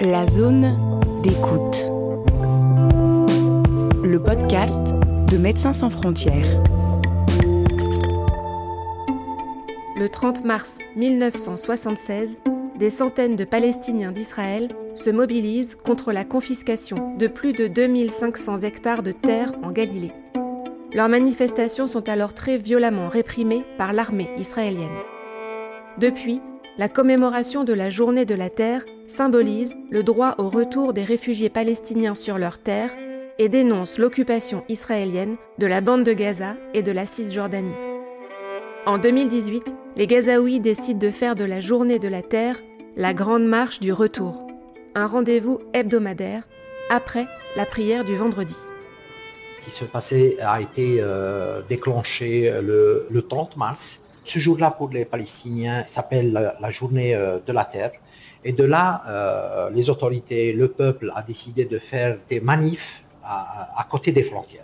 La 0.00 0.26
zone 0.26 0.76
d'écoute. 1.22 1.90
Le 4.04 4.18
podcast 4.22 4.82
de 5.30 5.38
Médecins 5.38 5.72
sans 5.72 5.88
frontières. 5.88 6.62
Le 9.96 10.06
30 10.10 10.44
mars 10.44 10.76
1976, 10.96 12.36
des 12.78 12.90
centaines 12.90 13.36
de 13.36 13.44
Palestiniens 13.44 14.12
d'Israël 14.12 14.68
se 14.94 15.08
mobilisent 15.08 15.76
contre 15.76 16.12
la 16.12 16.24
confiscation 16.26 17.16
de 17.16 17.26
plus 17.26 17.54
de 17.54 17.66
2500 17.66 18.58
hectares 18.58 19.02
de 19.02 19.12
terre 19.12 19.54
en 19.62 19.72
Galilée. 19.72 20.12
Leurs 20.92 21.08
manifestations 21.08 21.86
sont 21.86 22.06
alors 22.10 22.34
très 22.34 22.58
violemment 22.58 23.08
réprimées 23.08 23.64
par 23.78 23.94
l'armée 23.94 24.28
israélienne. 24.36 24.90
Depuis, 25.96 26.42
la 26.76 26.90
commémoration 26.90 27.64
de 27.64 27.72
la 27.72 27.88
journée 27.88 28.26
de 28.26 28.34
la 28.34 28.50
terre 28.50 28.84
symbolise 29.06 29.76
le 29.90 30.02
droit 30.02 30.34
au 30.38 30.48
retour 30.48 30.92
des 30.92 31.04
réfugiés 31.04 31.48
palestiniens 31.48 32.14
sur 32.14 32.38
leur 32.38 32.58
terre 32.58 32.90
et 33.38 33.48
dénonce 33.48 33.98
l'occupation 33.98 34.64
israélienne 34.68 35.36
de 35.58 35.66
la 35.66 35.80
bande 35.80 36.04
de 36.04 36.12
Gaza 36.12 36.56
et 36.74 36.82
de 36.82 36.92
la 36.92 37.06
Cisjordanie. 37.06 37.74
En 38.86 38.98
2018, 38.98 39.74
les 39.96 40.06
Gazaouis 40.06 40.60
décident 40.60 40.98
de 40.98 41.10
faire 41.10 41.34
de 41.34 41.44
la 41.44 41.60
journée 41.60 41.98
de 41.98 42.08
la 42.08 42.22
terre 42.22 42.56
la 42.96 43.12
grande 43.12 43.44
marche 43.44 43.80
du 43.80 43.92
retour, 43.92 44.46
un 44.94 45.06
rendez-vous 45.06 45.60
hebdomadaire 45.74 46.44
après 46.90 47.26
la 47.56 47.66
prière 47.66 48.04
du 48.04 48.14
vendredi. 48.14 48.56
Ce 49.60 49.70
qui 49.70 49.76
se 49.78 49.84
passait 49.84 50.36
a 50.40 50.60
été 50.60 50.98
euh, 51.00 51.60
déclenché 51.68 52.50
le, 52.62 53.06
le 53.10 53.22
30 53.22 53.56
mars 53.56 54.00
ce 54.26 54.40
jour-là, 54.40 54.72
pour 54.72 54.88
les 54.90 55.04
Palestiniens, 55.04 55.84
s'appelle 55.94 56.32
la, 56.32 56.70
journée 56.70 57.14
euh, 57.14 57.38
de 57.46 57.52
la 57.52 57.64
terre. 57.64 57.92
Et 58.46 58.52
de 58.52 58.62
là, 58.62 59.02
euh, 59.08 59.70
les 59.70 59.90
autorités, 59.90 60.52
le 60.52 60.68
peuple 60.68 61.12
a 61.16 61.22
décidé 61.22 61.64
de 61.64 61.80
faire 61.80 62.16
des 62.30 62.38
manifs 62.38 63.02
à, 63.24 63.84
côté 63.90 64.12
des 64.12 64.22
frontières. 64.22 64.62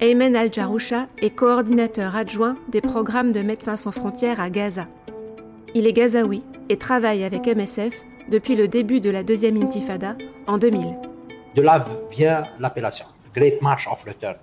Ayman 0.00 0.34
Al-Jarousha 0.34 1.08
est 1.20 1.34
coordinateur 1.34 2.16
adjoint 2.16 2.56
des 2.70 2.80
programmes 2.80 3.32
de 3.32 3.42
Médecins 3.42 3.76
sans 3.76 3.92
frontières 3.92 4.40
à 4.40 4.48
Gaza. 4.48 4.86
Il 5.74 5.86
est 5.86 5.92
gazaoui 5.92 6.42
et 6.70 6.78
travaille 6.78 7.22
avec 7.22 7.46
MSF 7.46 8.02
depuis 8.30 8.56
le 8.56 8.66
début 8.66 9.00
de 9.00 9.10
la 9.10 9.22
deuxième 9.22 9.58
intifada 9.58 10.16
en 10.46 10.56
2000. 10.56 10.96
De 11.54 11.60
là 11.60 11.84
vient 12.10 12.44
l'appellation, 12.58 13.04
Great 13.34 13.60
March 13.60 13.86
of 13.92 14.02
Return. 14.06 14.36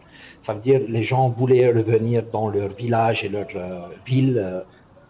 Ça 0.44 0.54
veut 0.54 0.62
dire 0.62 0.82
les 0.88 1.04
gens 1.04 1.30
voulaient 1.30 1.72
revenir 1.72 2.22
dans 2.32 2.50
leur 2.50 2.70
village 2.70 3.24
et 3.24 3.30
leur 3.30 3.48
euh, 3.56 3.88
ville, 4.06 4.38
euh, 4.38 4.62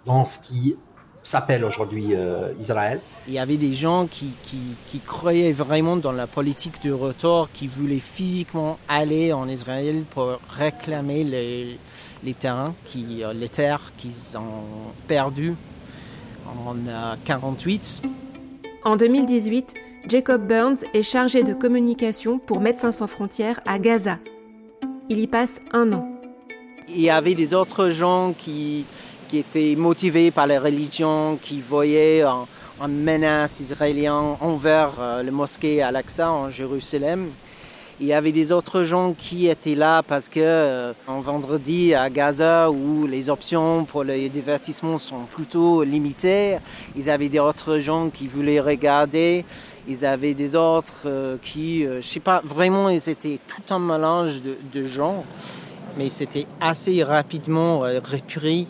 dans 0.06 0.24
ce 0.24 0.40
qui 0.40 0.78
s'appelle 1.30 1.64
aujourd'hui 1.64 2.14
euh, 2.14 2.54
Israël. 2.62 3.00
Il 3.28 3.34
y 3.34 3.40
avait 3.40 3.58
des 3.58 3.74
gens 3.74 4.08
qui, 4.08 4.34
qui, 4.44 5.00
croyaient 5.00 5.52
vraiment 5.52 5.98
dans 5.98 6.12
la 6.12 6.28
politique 6.28 6.82
du 6.82 6.94
retour, 6.94 7.50
qui 7.54 7.68
voulaient 7.68 8.00
physiquement 8.00 8.78
aller 8.88 9.34
en 9.34 9.48
Israël 9.48 10.04
pour 10.10 10.40
réclamer 10.50 11.24
les, 11.24 11.80
les 12.24 12.34
terrains, 12.34 12.74
qui, 12.86 13.24
les 13.34 13.50
terres 13.50 13.92
qu'ils 13.98 14.38
ont 14.38 14.92
perdues 15.08 15.56
en 16.48 16.74
1948. 16.74 18.02
En 18.84 18.96
2018, 18.96 19.74
Jacob 20.08 20.48
Burns 20.48 20.86
est 20.94 21.04
chargé 21.04 21.44
de 21.44 21.54
communication 21.54 22.38
pour 22.38 22.62
Médecins 22.62 22.92
sans 22.92 23.08
frontières 23.08 23.60
à 23.66 23.80
Gaza, 23.80 24.20
il 25.10 25.20
y 25.20 25.28
passe 25.28 25.62
un 25.72 25.94
an. 25.94 26.08
Il 26.88 27.02
y 27.02 27.10
avait 27.10 27.34
des 27.34 27.54
autres 27.54 27.90
gens 27.90 28.34
qui, 28.38 28.86
qui 29.28 29.40
étaient 29.40 29.76
motivés 29.76 30.32
par 30.32 30.48
la 30.48 30.60
religion, 30.60 31.38
qui 31.42 31.60
voyaient 31.60 32.24
une 32.24 33.04
menace 33.04 33.60
israélienne 33.60 34.36
envers 34.42 34.92
euh, 35.00 35.24
le 35.24 35.32
mosquée 35.32 35.82
Al-Aqsa 35.82 36.30
en 36.30 36.50
Jérusalem. 36.50 37.30
Il 38.00 38.08
y 38.08 38.14
avait 38.14 38.34
des 38.34 38.52
autres 38.52 38.84
gens 38.84 39.14
qui 39.18 39.48
étaient 39.48 39.76
là 39.76 40.04
parce 40.04 40.28
que 40.28 40.42
euh, 40.42 40.94
en 41.08 41.22
vendredi 41.22 41.96
à 41.96 42.10
Gaza 42.10 42.70
où 42.70 43.08
les 43.08 43.30
options 43.30 43.86
pour 43.86 44.04
les 44.04 44.28
divertissements 44.28 44.98
sont 44.98 45.24
plutôt 45.34 45.84
limitées, 45.84 46.58
ils 46.96 47.10
avaient 47.10 47.30
des 47.30 47.40
autres 47.40 47.80
gens 47.80 48.10
qui 48.10 48.28
voulaient 48.28 48.60
regarder. 48.60 49.46
Ils 49.88 50.06
avaient 50.06 50.34
des 50.34 50.56
autres 50.56 51.04
euh, 51.06 51.38
qui, 51.42 51.86
euh, 51.86 52.02
je 52.02 52.08
sais 52.08 52.20
pas, 52.20 52.42
vraiment, 52.44 52.90
ils 52.90 53.08
étaient 53.08 53.40
tout 53.48 53.74
un 53.74 53.78
mélange 53.78 54.42
de, 54.42 54.86
gens, 54.86 55.24
mais 55.96 56.10
c'était 56.10 56.48
assez 56.60 57.04
rapidement 57.04 57.86
euh, 57.86 58.00
repris 58.00 58.68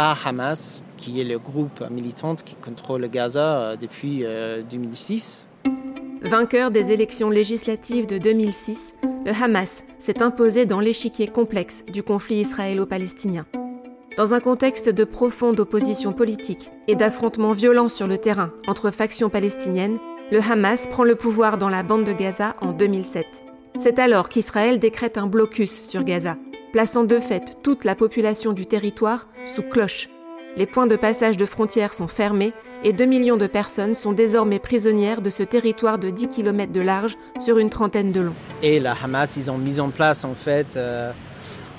Hamas, 0.00 0.82
qui 0.96 1.20
est 1.20 1.24
le 1.24 1.38
groupe 1.38 1.82
militant 1.90 2.34
qui 2.34 2.54
contrôle 2.54 3.08
Gaza 3.08 3.76
depuis 3.80 4.24
2006. 4.70 5.46
Vainqueur 6.22 6.70
des 6.70 6.92
élections 6.92 7.30
législatives 7.30 8.06
de 8.06 8.18
2006, 8.18 8.94
le 9.24 9.32
Hamas 9.32 9.84
s'est 9.98 10.22
imposé 10.22 10.66
dans 10.66 10.80
l'échiquier 10.80 11.28
complexe 11.28 11.84
du 11.86 12.02
conflit 12.02 12.36
israélo-palestinien. 12.40 13.46
Dans 14.16 14.34
un 14.34 14.40
contexte 14.40 14.88
de 14.88 15.04
profonde 15.04 15.60
opposition 15.60 16.12
politique 16.12 16.70
et 16.88 16.94
d'affrontements 16.94 17.52
violents 17.52 17.88
sur 17.88 18.06
le 18.06 18.18
terrain 18.18 18.52
entre 18.66 18.90
factions 18.90 19.30
palestiniennes, 19.30 19.98
le 20.30 20.40
Hamas 20.40 20.86
prend 20.86 21.04
le 21.04 21.14
pouvoir 21.14 21.58
dans 21.58 21.70
la 21.70 21.82
bande 21.82 22.04
de 22.04 22.12
Gaza 22.12 22.54
en 22.60 22.72
2007. 22.72 23.44
C'est 23.78 23.98
alors 23.98 24.28
qu'Israël 24.28 24.78
décrète 24.78 25.16
un 25.16 25.26
blocus 25.26 25.82
sur 25.84 26.04
Gaza, 26.04 26.36
plaçant 26.72 27.04
de 27.04 27.18
fait 27.18 27.62
toute 27.62 27.84
la 27.84 27.94
population 27.94 28.52
du 28.52 28.66
territoire 28.66 29.26
sous 29.46 29.62
cloche. 29.62 30.08
Les 30.56 30.66
points 30.66 30.86
de 30.86 30.96
passage 30.96 31.36
de 31.36 31.46
frontières 31.46 31.94
sont 31.94 32.08
fermés 32.08 32.52
et 32.82 32.92
2 32.92 33.04
millions 33.04 33.36
de 33.36 33.46
personnes 33.46 33.94
sont 33.94 34.12
désormais 34.12 34.58
prisonnières 34.58 35.22
de 35.22 35.30
ce 35.30 35.42
territoire 35.42 35.98
de 35.98 36.10
10 36.10 36.28
km 36.28 36.72
de 36.72 36.80
large 36.80 37.16
sur 37.38 37.58
une 37.58 37.70
trentaine 37.70 38.10
de 38.10 38.20
long. 38.20 38.34
Et 38.62 38.80
la 38.80 38.94
Hamas, 39.00 39.36
ils 39.36 39.50
ont 39.50 39.58
mis 39.58 39.78
en 39.78 39.90
place 39.90 40.24
en 40.24 40.34
fait 40.34 40.76
euh, 40.76 41.12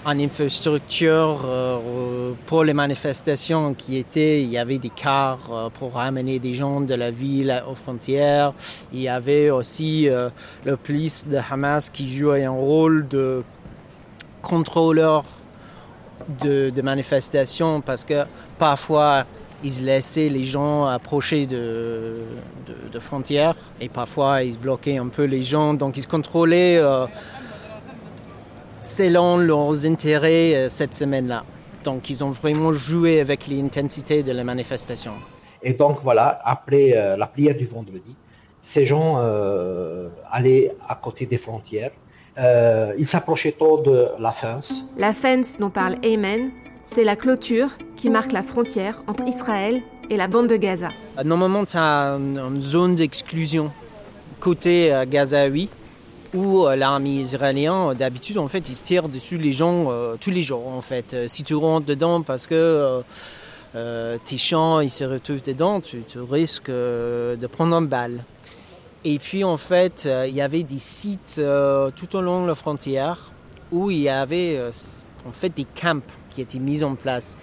une 0.05 0.22
infrastructure 0.22 1.41
euh, 1.45 2.33
pour 2.47 2.63
les 2.63 2.73
manifestations 2.73 3.73
qui 3.73 3.97
étaient, 3.97 4.41
il 4.41 4.49
y 4.49 4.57
avait 4.57 4.79
des 4.79 4.89
cars 4.89 5.49
euh, 5.51 5.69
pour 5.69 5.93
ramener 5.93 6.39
des 6.39 6.55
gens 6.55 6.81
de 6.81 6.95
la 6.95 7.11
ville 7.11 7.63
aux 7.69 7.75
frontières. 7.75 8.53
Il 8.93 9.01
y 9.01 9.09
avait 9.09 9.49
aussi 9.51 10.09
euh, 10.09 10.29
le 10.66 10.75
police 10.75 11.28
de 11.28 11.38
Hamas 11.38 11.89
qui 11.89 12.07
jouait 12.07 12.45
un 12.45 12.51
rôle 12.51 13.07
de 13.07 13.43
contrôleur 14.41 15.23
de, 16.42 16.70
de 16.70 16.82
manifestations 16.82 17.82
parce 17.82 18.04
que 18.04 18.26
parfois 18.58 19.26
ils 19.64 19.86
laissaient 19.86 20.30
les 20.30 20.46
gens 20.46 20.86
approcher 20.86 21.46
de, 21.46 22.16
de, 22.92 23.00
frontières 23.00 23.56
et 23.80 23.90
parfois 23.90 24.44
ils 24.44 24.58
bloquaient 24.58 24.98
un 24.98 25.08
peu 25.08 25.26
les 25.26 25.44
gens. 25.44 25.76
Donc 25.76 25.98
ils 25.98 26.08
contrôlaient 26.08 26.82
selon 28.82 29.38
leurs 29.38 29.86
intérêts 29.86 30.56
euh, 30.56 30.70
cette 30.70 30.94
semaine-là. 30.94 31.44
Donc, 31.84 32.09
ils 32.09 32.24
ont 32.24 32.30
vraiment 32.30 32.74
joué 32.74 33.20
avec 33.20 33.48
l'intensité 33.48 34.24
de 34.24 34.32
la 34.32 34.44
manifestation. 34.44 35.14
Et 35.64 35.74
donc, 35.74 36.00
voilà, 36.03 36.42
après 36.44 36.94
euh, 36.96 37.18
la 37.18 37.28
prière 37.28 37.56
du 37.56 37.66
vendredi, 37.66 38.16
ces 38.64 38.86
gens 38.86 39.16
euh, 39.18 40.09
allaient 40.32 40.76
à 40.88 40.96
côté 40.96 41.26
des 41.26 41.38
frontières. 41.38 41.92
Ils 42.97 43.07
s'approchaient 43.07 43.56
tôt 43.57 43.81
de 43.81 44.07
la 44.19 44.31
fence. 44.31 44.74
La 44.97 45.13
fence 45.13 45.57
dont 45.59 45.69
parle 45.69 45.96
Amen, 46.03 46.52
c'est 46.85 47.03
la 47.03 47.16
clôture 47.16 47.69
qui 47.96 48.09
marque 48.09 48.31
la 48.31 48.44
frontière 48.44 49.03
entre 49.07 49.28
Israël 49.28 49.81
et 50.09 50.18
la 50.18 50.28
bande 50.28 50.47
de 50.47 50.56
Gaza. 50.56 50.90
Normalement, 51.24 51.66
tu 51.66 51.78
as 51.78 52.18
une 52.18 52.59
zone 52.59 52.96
d'exclusion 52.96 53.72
côté 54.40 54.91
Gaza, 55.07 55.47
oui, 55.47 55.69
où 56.34 56.66
euh, 56.66 56.75
l'armée 56.75 57.22
israélienne, 57.22 57.94
d'habitude, 57.94 58.38
en 58.38 58.47
fait, 58.47 58.69
ils 58.69 58.75
se 58.75 58.84
tirent 58.84 59.09
dessus 59.09 59.38
les 59.38 59.52
gens 59.52 59.88
euh, 59.90 60.16
tous 60.19 60.31
les 60.31 60.41
jours, 60.41 60.68
en 60.68 60.81
fait. 60.81 61.13
Euh, 61.13 61.28
si 61.28 61.44
tu 61.44 61.56
rentres 61.56 61.85
dedans 61.85 62.22
parce 62.22 62.47
que 62.47 63.02
tes 64.25 64.38
champs, 64.38 64.81
ils 64.81 64.90
se 64.90 65.06
retrouvent 65.06 65.44
dedans, 65.44 65.79
tu, 65.79 66.03
risques 66.29 66.69
de 66.69 67.47
prendre 67.47 67.75
une 67.75 67.88
balle. 67.88 68.23
Et 69.03 69.18
puis, 69.18 69.44
en 69.44 69.58
fait, 69.58 70.08
il 70.28 70.36
y 70.36 70.42
avait 70.42 70.64
des 70.64 70.80
sites 70.80 71.42
tout 71.96 72.16
au 72.16 72.22
long 72.22 72.44
de 72.44 72.48
la 72.48 72.56
frontière 72.56 73.32
où 73.72 73.90
il 73.90 74.02
y 74.02 74.09
avait, 74.09 74.62
en 75.28 75.32
fait, 75.32 75.50
des 75.50 75.66
camps 75.66 76.02
qui 76.30 76.42
étaient 76.42 76.59
mis 76.59 76.84
en 76.84 76.96
place. 76.96 77.38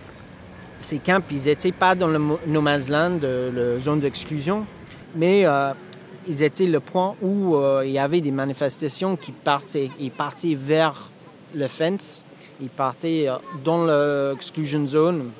Ces 0.78 0.98
camps, 0.98 1.20
ils 1.30 1.44
n'étaient 1.44 1.72
pas 1.72 1.96
dans 1.96 2.06
le 2.06 2.20
no 2.46 2.60
man's 2.60 2.88
land, 2.88 3.18
la 3.22 3.78
zone 3.80 4.00
d'exclusion, 4.00 4.66
mais 5.16 5.46
ils 6.28 6.42
étaient 6.42 6.66
le 6.66 6.80
point 6.80 7.16
où 7.22 7.56
euh, 7.56 7.82
il 7.84 7.92
y 7.92 7.98
avait 7.98 8.20
des 8.20 8.30
manifestations 8.30 9.16
qui 9.16 9.32
partaient. 9.32 9.90
Ils 9.98 10.10
partaient 10.10 10.54
vers 10.54 11.10
le 11.54 11.66
fence, 11.66 12.24
ils 12.60 12.68
partaient 12.68 13.26
euh, 13.28 13.36
dans 13.64 13.86
l'exclusion 13.86 14.86
zone. 14.86 15.30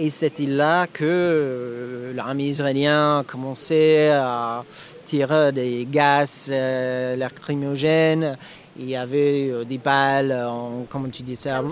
Et 0.00 0.10
c'était 0.10 0.46
là 0.46 0.86
que 0.86 1.04
euh, 1.04 2.14
l'armée 2.14 2.48
israélienne 2.48 3.24
commençait 3.26 4.10
à 4.10 4.64
tirer 5.04 5.52
des 5.52 5.86
gaz 5.90 6.52
lacrymogènes. 6.52 8.36
Il 8.78 8.88
y 8.88 8.94
avait 8.94 9.64
des 9.64 9.78
balles 9.78 10.32
en, 10.32 10.86
comment 10.88 11.08
tu 11.08 11.22
dis 11.24 11.34
ça, 11.34 11.62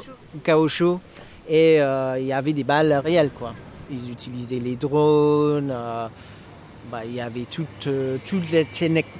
caoutchouc. 0.42 0.98
Et 1.48 1.76
il 1.76 2.26
y 2.26 2.32
avait 2.32 2.52
des 2.52 2.64
balles 2.64 2.92
réelles, 2.94 3.30
quoi. 3.30 3.54
Ils 3.90 4.10
utilisaient 4.10 4.58
les 4.58 4.74
drones 4.74 5.72
bah, 6.90 7.00
il 7.04 7.14
y 7.14 7.20
avait 7.20 7.46
toute, 7.50 7.88
euh, 7.88 8.16
toutes 8.24 8.50
les 8.52 8.64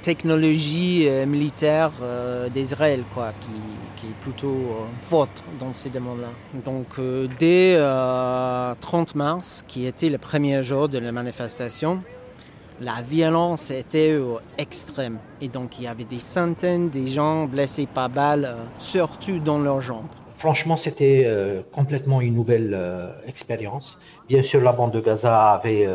technologies 0.01 1.05
euh, 1.07 1.25
militaires 1.25 1.91
euh, 2.01 2.47
d'Israël 2.47 3.03
quoi, 3.13 3.33
qui, 3.41 3.47
qui, 3.97 4.07
est 4.07 4.19
plutôt 4.21 4.55
forte 5.01 5.43
dans 5.59 5.73
ces 5.73 5.89
domaines-là. 5.89 6.29
Donc 6.65 6.99
dès 7.39 7.77
30 8.79 9.15
mars, 9.15 9.63
qui 9.67 9.85
était 9.85 10.09
le 10.09 10.17
premier 10.17 10.63
jour 10.63 10.87
de 10.89 10.99
la 10.99 11.11
manifestation, 11.11 12.01
la 12.79 13.01
violence 13.01 13.71
était 13.71 14.17
extrême. 14.57 15.17
Et 15.41 15.47
donc 15.47 15.79
il 15.79 15.85
y 15.85 15.87
avait 15.87 16.03
des 16.03 16.19
centaines 16.19 16.89
de 16.89 17.05
gens 17.07 17.45
blessés 17.45 17.87
par 17.87 18.09
balles, 18.09 18.55
surtout 18.79 19.39
dans 19.39 19.59
leurs 19.59 19.81
jambes. 19.81 20.05
Franchement, 20.39 20.77
c'était 20.77 21.27
complètement 21.71 22.21
une 22.21 22.35
nouvelle 22.35 22.77
expérience. 23.27 23.97
Bien 24.29 24.43
sûr, 24.43 24.61
la 24.61 24.73
bande 24.73 24.91
de 24.91 24.99
Gaza 24.99 25.53
avait 25.53 25.87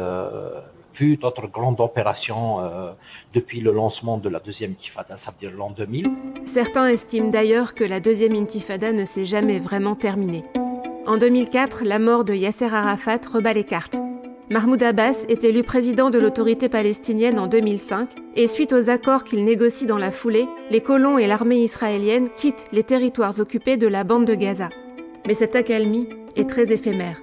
vu 0.98 1.16
d'autres 1.16 1.46
grandes 1.46 1.80
opérations 1.80 2.60
euh, 2.60 2.92
depuis 3.34 3.60
le 3.60 3.72
lancement 3.72 4.18
de 4.18 4.28
la 4.28 4.40
deuxième 4.40 4.72
intifada, 4.72 5.16
ça 5.18 5.30
veut 5.30 5.48
dire 5.48 5.56
l'an 5.56 5.70
2000. 5.70 6.06
Certains 6.44 6.88
estiment 6.88 7.30
d'ailleurs 7.30 7.74
que 7.74 7.84
la 7.84 8.00
deuxième 8.00 8.34
intifada 8.34 8.92
ne 8.92 9.04
s'est 9.04 9.24
jamais 9.24 9.58
vraiment 9.58 9.94
terminée. 9.94 10.44
En 11.06 11.16
2004, 11.16 11.82
la 11.84 11.98
mort 11.98 12.24
de 12.24 12.34
Yasser 12.34 12.72
Arafat 12.72 13.18
rebat 13.32 13.52
les 13.52 13.64
cartes. 13.64 13.96
Mahmoud 14.50 14.82
Abbas 14.82 15.24
est 15.28 15.44
élu 15.44 15.62
président 15.62 16.10
de 16.10 16.18
l'autorité 16.18 16.68
palestinienne 16.68 17.38
en 17.38 17.46
2005 17.46 18.10
et 18.36 18.46
suite 18.46 18.72
aux 18.72 18.90
accords 18.90 19.24
qu'il 19.24 19.44
négocie 19.44 19.86
dans 19.86 19.98
la 19.98 20.12
foulée, 20.12 20.46
les 20.70 20.82
colons 20.82 21.18
et 21.18 21.26
l'armée 21.26 21.62
israélienne 21.62 22.28
quittent 22.36 22.66
les 22.70 22.84
territoires 22.84 23.40
occupés 23.40 23.76
de 23.76 23.86
la 23.86 24.04
bande 24.04 24.26
de 24.26 24.34
Gaza. 24.34 24.68
Mais 25.26 25.34
cette 25.34 25.56
accalmie 25.56 26.08
est 26.36 26.48
très 26.48 26.70
éphémère. 26.70 27.20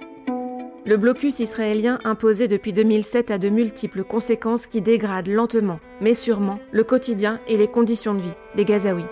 Le 0.86 0.96
blocus 0.96 1.40
israélien 1.40 1.98
imposé 2.04 2.48
depuis 2.48 2.72
2007 2.72 3.30
a 3.30 3.36
de 3.36 3.50
multiples 3.50 4.02
conséquences 4.02 4.66
qui 4.66 4.80
dégradent 4.80 5.28
lentement, 5.28 5.78
mais 6.00 6.14
sûrement, 6.14 6.58
le 6.72 6.84
quotidien 6.84 7.38
et 7.48 7.58
les 7.58 7.68
conditions 7.68 8.14
de 8.14 8.22
vie 8.22 8.34
des 8.56 8.64
Gazaouis. 8.64 9.04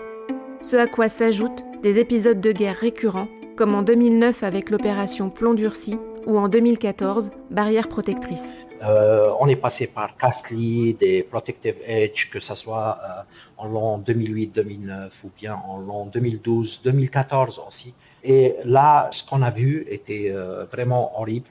Ce 0.63 0.77
à 0.77 0.87
quoi 0.87 1.11
s'ajoutent 1.11 1.65
des 1.83 1.99
épisodes 1.99 2.41
de 2.41 2.53
guerre 2.53 2.77
récurrents, 2.77 3.29
comme 3.55 3.75
en 3.75 3.83
2009 3.83 4.45
avec 4.45 4.71
l'opération 4.71 5.29
Plomb 5.29 5.53
durci 5.53 5.99
ou 6.27 6.39
en 6.39 6.49
2014, 6.49 7.33
Barrière 7.51 7.89
protectrice. 7.89 8.49
Euh, 8.83 9.31
on 9.39 9.47
est 9.49 9.57
passé 9.57 9.87
par 9.87 10.17
Castle, 10.17 10.97
des 10.99 11.27
Protective 11.29 11.77
Edge, 11.85 12.31
que 12.31 12.41
ce 12.41 12.55
soit 12.55 12.99
euh, 13.03 13.23
en 13.59 13.69
l'an 13.69 13.99
2008-2009 14.07 15.11
ou 15.25 15.31
bien 15.37 15.61
en 15.69 15.79
l'an 15.79 16.11
2012-2014 16.15 17.59
aussi. 17.69 17.93
Et 18.25 18.55
là, 18.65 19.11
ce 19.13 19.23
qu'on 19.29 19.43
a 19.43 19.51
vu 19.51 19.87
était 19.91 20.31
euh, 20.31 20.65
vraiment 20.73 21.21
horrible. 21.21 21.47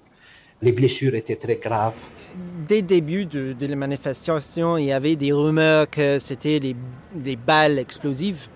Les 0.62 0.72
blessures 0.72 1.14
étaient 1.14 1.36
très 1.36 1.58
graves. 1.58 1.94
Dès 2.68 2.78
le 2.78 2.88
début 2.88 3.26
de, 3.26 3.56
la 3.66 3.76
manifestation, 3.76 4.78
il 4.78 4.86
y 4.86 4.92
avait 4.92 5.16
des 5.16 5.32
rumeurs 5.32 5.90
que 5.90 6.20
c'était 6.20 6.60
des, 6.60 7.36
balles 7.36 7.80
explosives. 7.80 8.48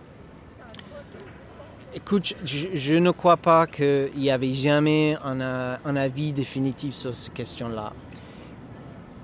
Écoute, 1.94 2.34
je, 2.44 2.96
ne 2.96 3.12
crois 3.12 3.38
pas 3.38 3.68
qu'il 3.68 4.10
y 4.18 4.32
avait 4.32 4.54
jamais 4.54 5.16
un, 5.24 5.78
un 5.84 5.96
avis 5.96 6.34
définitif 6.34 6.94
sur 6.94 7.14
cette 7.14 7.34
question-là. 7.34 7.94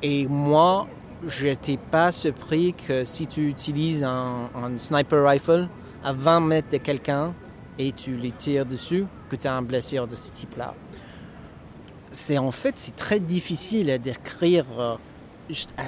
Et 0.03 0.27
moi, 0.27 0.87
je 1.27 1.47
n'étais 1.47 1.77
pas 1.77 2.11
surpris 2.11 2.73
que 2.73 3.03
si 3.03 3.25
tu 3.25 3.47
utilises 3.47 4.03
un, 4.03 4.49
un, 4.55 4.77
sniper 4.77 5.27
rifle 5.27 5.67
à 6.03 6.13
20 6.13 6.39
mètres 6.41 6.69
de 6.71 6.77
quelqu'un 6.77 7.33
et 7.79 7.91
tu 7.91 8.15
les 8.15 8.31
tires 8.31 8.65
dessus, 8.65 9.05
que 9.29 9.35
tu 9.35 9.47
as 9.47 9.53
un 9.53 9.61
blessure 9.61 10.07
de 10.07 10.15
ce 10.15 10.31
type-là 10.31 10.75
c'est 12.11 12.37
en 12.37 12.51
fait 12.51 12.73
c'est 12.77 12.95
très 12.95 13.19
difficile 13.19 13.89
à 13.91 13.97
décrire 13.97 14.65
euh, 14.79 14.95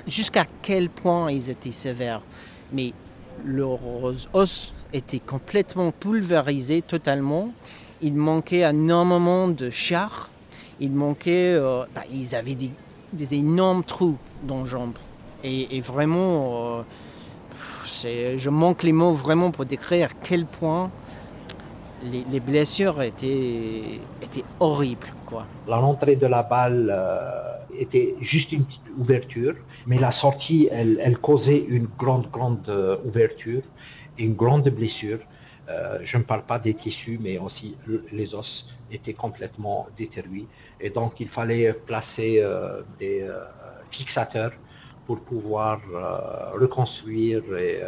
jusqu'à 0.07 0.45
quel 0.61 0.89
point 0.89 1.31
ils 1.31 1.49
étaient 1.49 1.71
sévères. 1.71 2.21
Mais 2.71 2.93
leurs 3.45 3.79
os 4.33 4.73
étaient 4.93 5.19
complètement 5.19 5.91
pulvérisés 5.91 6.81
totalement. 6.81 7.51
Il 8.01 8.15
manquait 8.15 8.61
énormément 8.61 9.47
de 9.47 9.69
char. 9.69 10.29
Il 10.79 10.91
manquait, 10.91 11.53
euh, 11.53 11.83
bah, 11.93 12.03
ils 12.11 12.35
avaient 12.35 12.55
des, 12.55 13.33
énormes 13.33 13.83
trous 13.83 14.17
dans 14.43 14.63
les 14.63 14.69
jambes. 14.69 14.97
Et, 15.43 15.79
vraiment, 15.81 16.79
euh, 16.79 18.37
je 18.37 18.49
manque 18.49 18.83
les 18.83 18.91
mots 18.91 19.13
vraiment 19.13 19.51
pour 19.51 19.65
décrire 19.65 20.07
à 20.07 20.13
quel 20.21 20.45
point 20.45 20.89
les, 22.03 22.39
blessures 22.39 23.01
étaient, 23.01 23.99
horribles. 24.59 25.07
Quoi. 25.25 25.45
L'entrée 25.67 26.15
de 26.15 26.27
la 26.27 26.43
balle 26.43 26.89
euh, 26.91 27.53
était 27.77 28.15
juste 28.21 28.51
une 28.51 28.65
petite 28.65 28.81
ouverture, 28.97 29.55
mais 29.85 29.97
la 29.97 30.11
sortie, 30.11 30.69
elle, 30.71 31.17
causait 31.19 31.63
une 31.67 31.87
grande, 31.97 32.29
grande 32.31 32.67
euh, 32.69 32.97
ouverture 33.05 33.61
une 34.17 34.33
grande 34.33 34.67
blessure. 34.67 35.19
Euh, 35.69 35.99
je 36.03 36.17
ne 36.17 36.23
parle 36.23 36.43
pas 36.43 36.59
des 36.59 36.73
tissus, 36.73 37.17
mais 37.21 37.37
aussi 37.37 37.77
les 38.11 38.35
os 38.35 38.65
étaient 38.91 39.13
complètement 39.13 39.87
détruits. 39.97 40.45
Et 40.81 40.89
donc, 40.89 41.21
il 41.21 41.29
fallait 41.29 41.71
placer 41.71 42.43
des 42.99 43.25
fixateurs 43.89 44.51
pour 45.07 45.21
pouvoir 45.21 45.79
reconstruire 46.53 47.43
et 47.55 47.79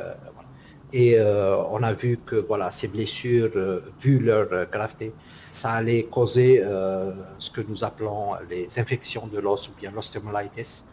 et 0.94 1.16
euh, 1.18 1.58
on 1.72 1.84
a 1.84 1.94
vu 1.94 2.20
que 2.26 2.36
voilà, 2.36 2.72
ces 2.72 2.88
blessures, 2.88 3.52
euh, 3.56 3.80
vu 4.02 4.20
leur 4.20 4.48
gravité, 4.70 5.14
ça 5.52 5.72
allait 5.72 6.04
causer 6.04 6.62
euh, 6.62 7.12
ce 7.40 7.50
que 7.50 7.62
nous 7.62 7.84
appelons 7.84 8.34
les 8.50 8.70
infections 8.78 9.28
de 9.28 9.40
l'os 9.40 9.68
ou 9.70 9.72
bien 9.80 9.92
l'ostéomyelitis. 9.92 10.84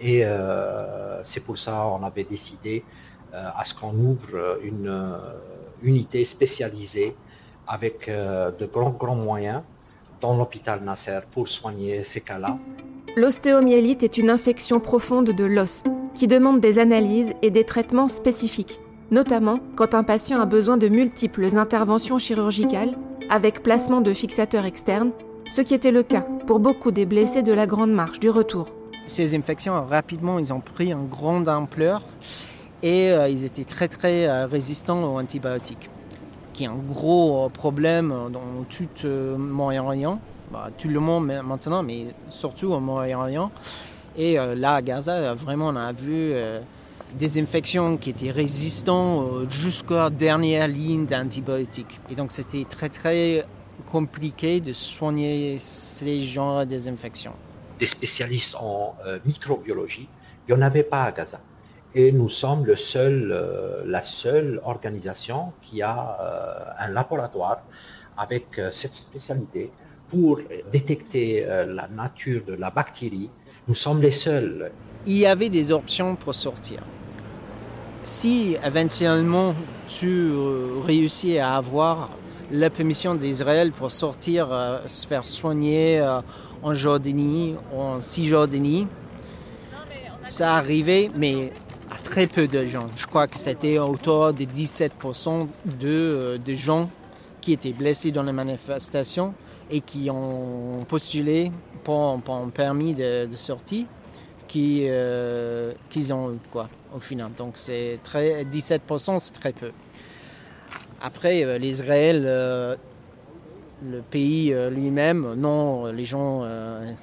Et 0.00 0.22
c'est 1.24 1.40
pour 1.40 1.58
ça 1.58 1.72
qu'on 1.72 2.06
avait 2.06 2.22
décidé 2.22 2.84
à 3.32 3.64
ce 3.64 3.74
qu'on 3.74 3.92
ouvre 3.94 4.60
une 4.62 5.18
unité 5.82 6.24
spécialisée 6.24 7.16
avec 7.66 8.08
de 8.08 8.66
grands 8.66 9.16
moyens 9.16 9.62
dans 10.20 10.36
l'hôpital 10.36 10.84
Nasser 10.84 11.18
pour 11.32 11.48
soigner 11.48 12.04
ces 12.04 12.20
cas-là. 12.20 12.56
L'ostéomyélite 13.16 14.04
est 14.04 14.18
une 14.18 14.30
infection 14.30 14.78
profonde 14.78 15.34
de 15.36 15.44
l'os 15.44 15.82
qui 16.14 16.28
demande 16.28 16.60
des 16.60 16.78
analyses 16.78 17.34
et 17.42 17.50
des 17.50 17.64
traitements 17.64 18.06
spécifiques 18.06 18.80
notamment 19.10 19.60
quand 19.76 19.94
un 19.94 20.02
patient 20.02 20.40
a 20.40 20.46
besoin 20.46 20.76
de 20.76 20.88
multiples 20.88 21.56
interventions 21.56 22.18
chirurgicales 22.18 22.96
avec 23.30 23.62
placement 23.62 24.00
de 24.00 24.12
fixateurs 24.14 24.64
externes, 24.64 25.12
ce 25.48 25.60
qui 25.60 25.74
était 25.74 25.90
le 25.90 26.02
cas 26.02 26.26
pour 26.46 26.60
beaucoup 26.60 26.90
des 26.90 27.06
blessés 27.06 27.42
de 27.42 27.52
la 27.52 27.66
Grande 27.66 27.92
Marche 27.92 28.20
du 28.20 28.30
retour. 28.30 28.68
Ces 29.06 29.34
infections, 29.34 29.84
rapidement, 29.84 30.38
ils 30.38 30.52
ont 30.52 30.60
pris 30.60 30.92
une 30.92 31.08
grande 31.08 31.48
ampleur 31.48 32.02
et 32.82 33.10
euh, 33.10 33.28
ils 33.28 33.44
étaient 33.44 33.64
très 33.64 33.88
très 33.88 34.26
euh, 34.26 34.46
résistants 34.46 35.02
aux 35.02 35.18
antibiotiques, 35.18 35.88
qui 36.52 36.64
est 36.64 36.68
un 36.68 36.76
gros 36.76 37.46
euh, 37.46 37.48
problème 37.48 38.14
dans 38.30 38.64
tout 38.68 38.86
le 39.04 39.36
Moyen-Orient, 39.36 40.20
bah, 40.52 40.68
tout 40.76 40.88
le 40.88 41.00
monde 41.00 41.26
maintenant, 41.26 41.82
mais 41.82 42.08
surtout 42.28 42.72
au 42.72 42.80
Moyen-Orient. 42.80 43.50
Et 44.16 44.36
là, 44.36 44.74
à 44.74 44.82
Gaza, 44.82 45.32
vraiment, 45.34 45.68
on 45.68 45.76
a 45.76 45.92
vu 45.92 46.34
des 47.14 47.40
infections 47.40 47.96
qui 47.96 48.10
étaient 48.10 48.30
résistantes 48.30 49.50
jusqu'à 49.50 50.04
la 50.04 50.10
dernière 50.10 50.68
ligne 50.68 51.06
d'antibiotiques. 51.06 52.00
Et 52.10 52.14
donc 52.14 52.32
c'était 52.32 52.64
très 52.64 52.88
très 52.88 53.44
compliqué 53.90 54.60
de 54.60 54.72
soigner 54.72 55.56
ces 55.58 56.22
genres 56.22 56.66
d'infections. 56.66 57.32
Des 57.78 57.86
spécialistes 57.86 58.54
en 58.56 58.96
euh, 59.06 59.18
microbiologie, 59.24 60.08
il 60.46 60.54
n'y 60.54 60.60
en 60.60 60.62
avait 60.62 60.82
pas 60.82 61.04
à 61.04 61.12
Gaza. 61.12 61.40
Et 61.94 62.12
nous 62.12 62.28
sommes 62.28 62.66
le 62.66 62.76
seul, 62.76 63.30
euh, 63.32 63.82
la 63.86 64.04
seule 64.04 64.60
organisation 64.64 65.52
qui 65.62 65.80
a 65.80 66.18
euh, 66.20 66.84
un 66.86 66.88
laboratoire 66.88 67.62
avec 68.16 68.60
cette 68.72 68.96
spécialité 68.96 69.70
pour 70.10 70.40
détecter 70.72 71.44
la 71.46 71.86
nature 71.86 72.42
de 72.44 72.54
la 72.54 72.68
bactérie. 72.68 73.30
Nous 73.68 73.76
sommes 73.76 74.02
les 74.02 74.10
seuls. 74.10 74.72
Il 75.06 75.18
y 75.18 75.26
avait 75.26 75.50
des 75.50 75.70
options 75.70 76.16
pour 76.16 76.34
sortir 76.34 76.80
si 78.02 78.56
éventuellement 78.64 79.54
tu 79.88 80.30
euh, 80.30 80.80
réussis 80.84 81.38
à 81.38 81.56
avoir 81.56 82.10
la 82.50 82.70
permission 82.70 83.14
d'Israël 83.14 83.72
pour 83.72 83.90
sortir, 83.90 84.48
euh, 84.50 84.78
se 84.86 85.06
faire 85.06 85.26
soigner 85.26 86.00
euh, 86.00 86.20
en 86.62 86.74
Jordanie, 86.74 87.54
en 87.74 88.00
Cisjordanie, 88.00 88.86
ça 90.24 90.56
arrivait, 90.56 91.10
mais 91.14 91.52
à 91.90 91.96
très 91.98 92.26
peu 92.26 92.46
de 92.48 92.66
gens. 92.66 92.86
Je 92.96 93.06
crois 93.06 93.26
que 93.26 93.36
c'était 93.36 93.78
autour 93.78 94.32
de 94.32 94.44
17% 94.44 95.46
de, 95.64 96.38
gens 96.54 96.90
qui 97.40 97.52
étaient 97.52 97.72
blessés 97.72 98.10
dans 98.10 98.22
la 98.22 98.32
manifestation 98.32 99.34
et 99.70 99.80
qui 99.80 100.10
ont 100.10 100.84
postulé 100.86 101.50
pour, 101.84 102.20
un 102.28 102.48
permis 102.48 102.94
de, 102.94 103.28
sortie 103.36 103.86
qui, 104.48 104.86
qu'ils 105.88 106.12
ont 106.12 106.32
eu. 106.32 106.38
Quoi 106.50 106.68
au 106.94 107.00
final. 107.00 107.30
Donc 107.36 107.52
c'est 107.54 107.98
très 108.02 108.44
17%, 108.44 109.18
c'est 109.18 109.32
très 109.32 109.52
peu. 109.52 109.72
Après, 111.00 111.44
euh, 111.44 111.58
l'Israël, 111.58 112.24
euh, 112.26 112.76
le 113.88 114.00
pays 114.00 114.54
lui-même, 114.70 115.34
non, 115.34 115.86
les 115.86 116.04
gens 116.04 116.44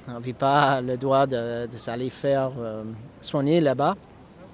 n'avaient 0.06 0.34
pas 0.34 0.82
le 0.82 0.98
droit 0.98 1.26
de, 1.26 1.66
s'aller 1.74 2.10
faire 2.10 2.52
soigner 3.22 3.62
là-bas 3.62 3.96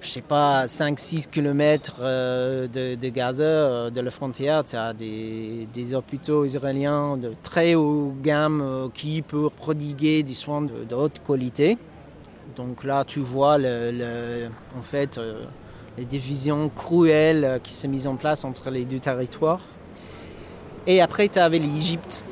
je 0.03 0.09
sais 0.09 0.21
pas, 0.21 0.65
5-6 0.65 1.29
km 1.29 1.95
euh, 2.01 2.67
de, 2.67 3.09
Gaza, 3.09 3.43
euh, 3.43 3.89
de 3.89 4.01
la 4.01 4.11
frontière, 4.11 4.63
tu 4.65 4.75
as 4.75 4.93
des, 4.93 5.93
hôpitaux 5.93 6.43
israéliens 6.43 7.17
de 7.17 7.33
très 7.41 7.75
haut 7.75 8.13
gamme 8.21 8.61
euh, 8.61 8.87
qui 8.93 9.21
peuvent 9.21 9.49
prodiguer 9.49 10.21
des 10.23 10.33
soins 10.33 10.61
de, 10.61 10.93
haute 10.93 11.21
qualité. 11.25 11.77
Donc 12.55 12.83
là, 12.83 13.03
tu 13.05 13.19
vois 13.19 13.57
en 13.57 14.81
fait, 14.81 15.19
les 15.97 16.05
divisions 16.05 16.69
cruelles 16.69 17.59
qui 17.63 17.73
s'est 17.73 17.87
mise 17.87 18.07
en 18.07 18.15
place 18.15 18.43
entre 18.43 18.69
les 18.69 18.85
deux 18.85 18.99
territoires. 18.99 19.61
Et 20.85 21.01
après, 21.01 21.29
tu 21.29 21.39
avais 21.39 21.59
l'Égypte. 21.59 22.23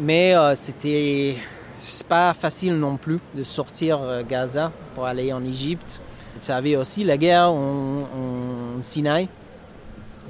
Mais 0.00 0.34
c'était 0.54 1.36
pas 2.08 2.32
facile 2.32 2.74
non 2.76 2.96
plus 2.96 3.18
de 3.34 3.44
sortir 3.44 4.00
Gaza 4.28 4.72
pour 4.94 5.06
aller 5.06 5.32
en 5.32 5.44
Égypte. 5.44 6.00
Tu 6.40 6.50
avais 6.50 6.76
aussi 6.76 7.04
la 7.04 7.16
guerre 7.16 7.50
en, 7.50 8.04
Sinaï. 8.80 9.28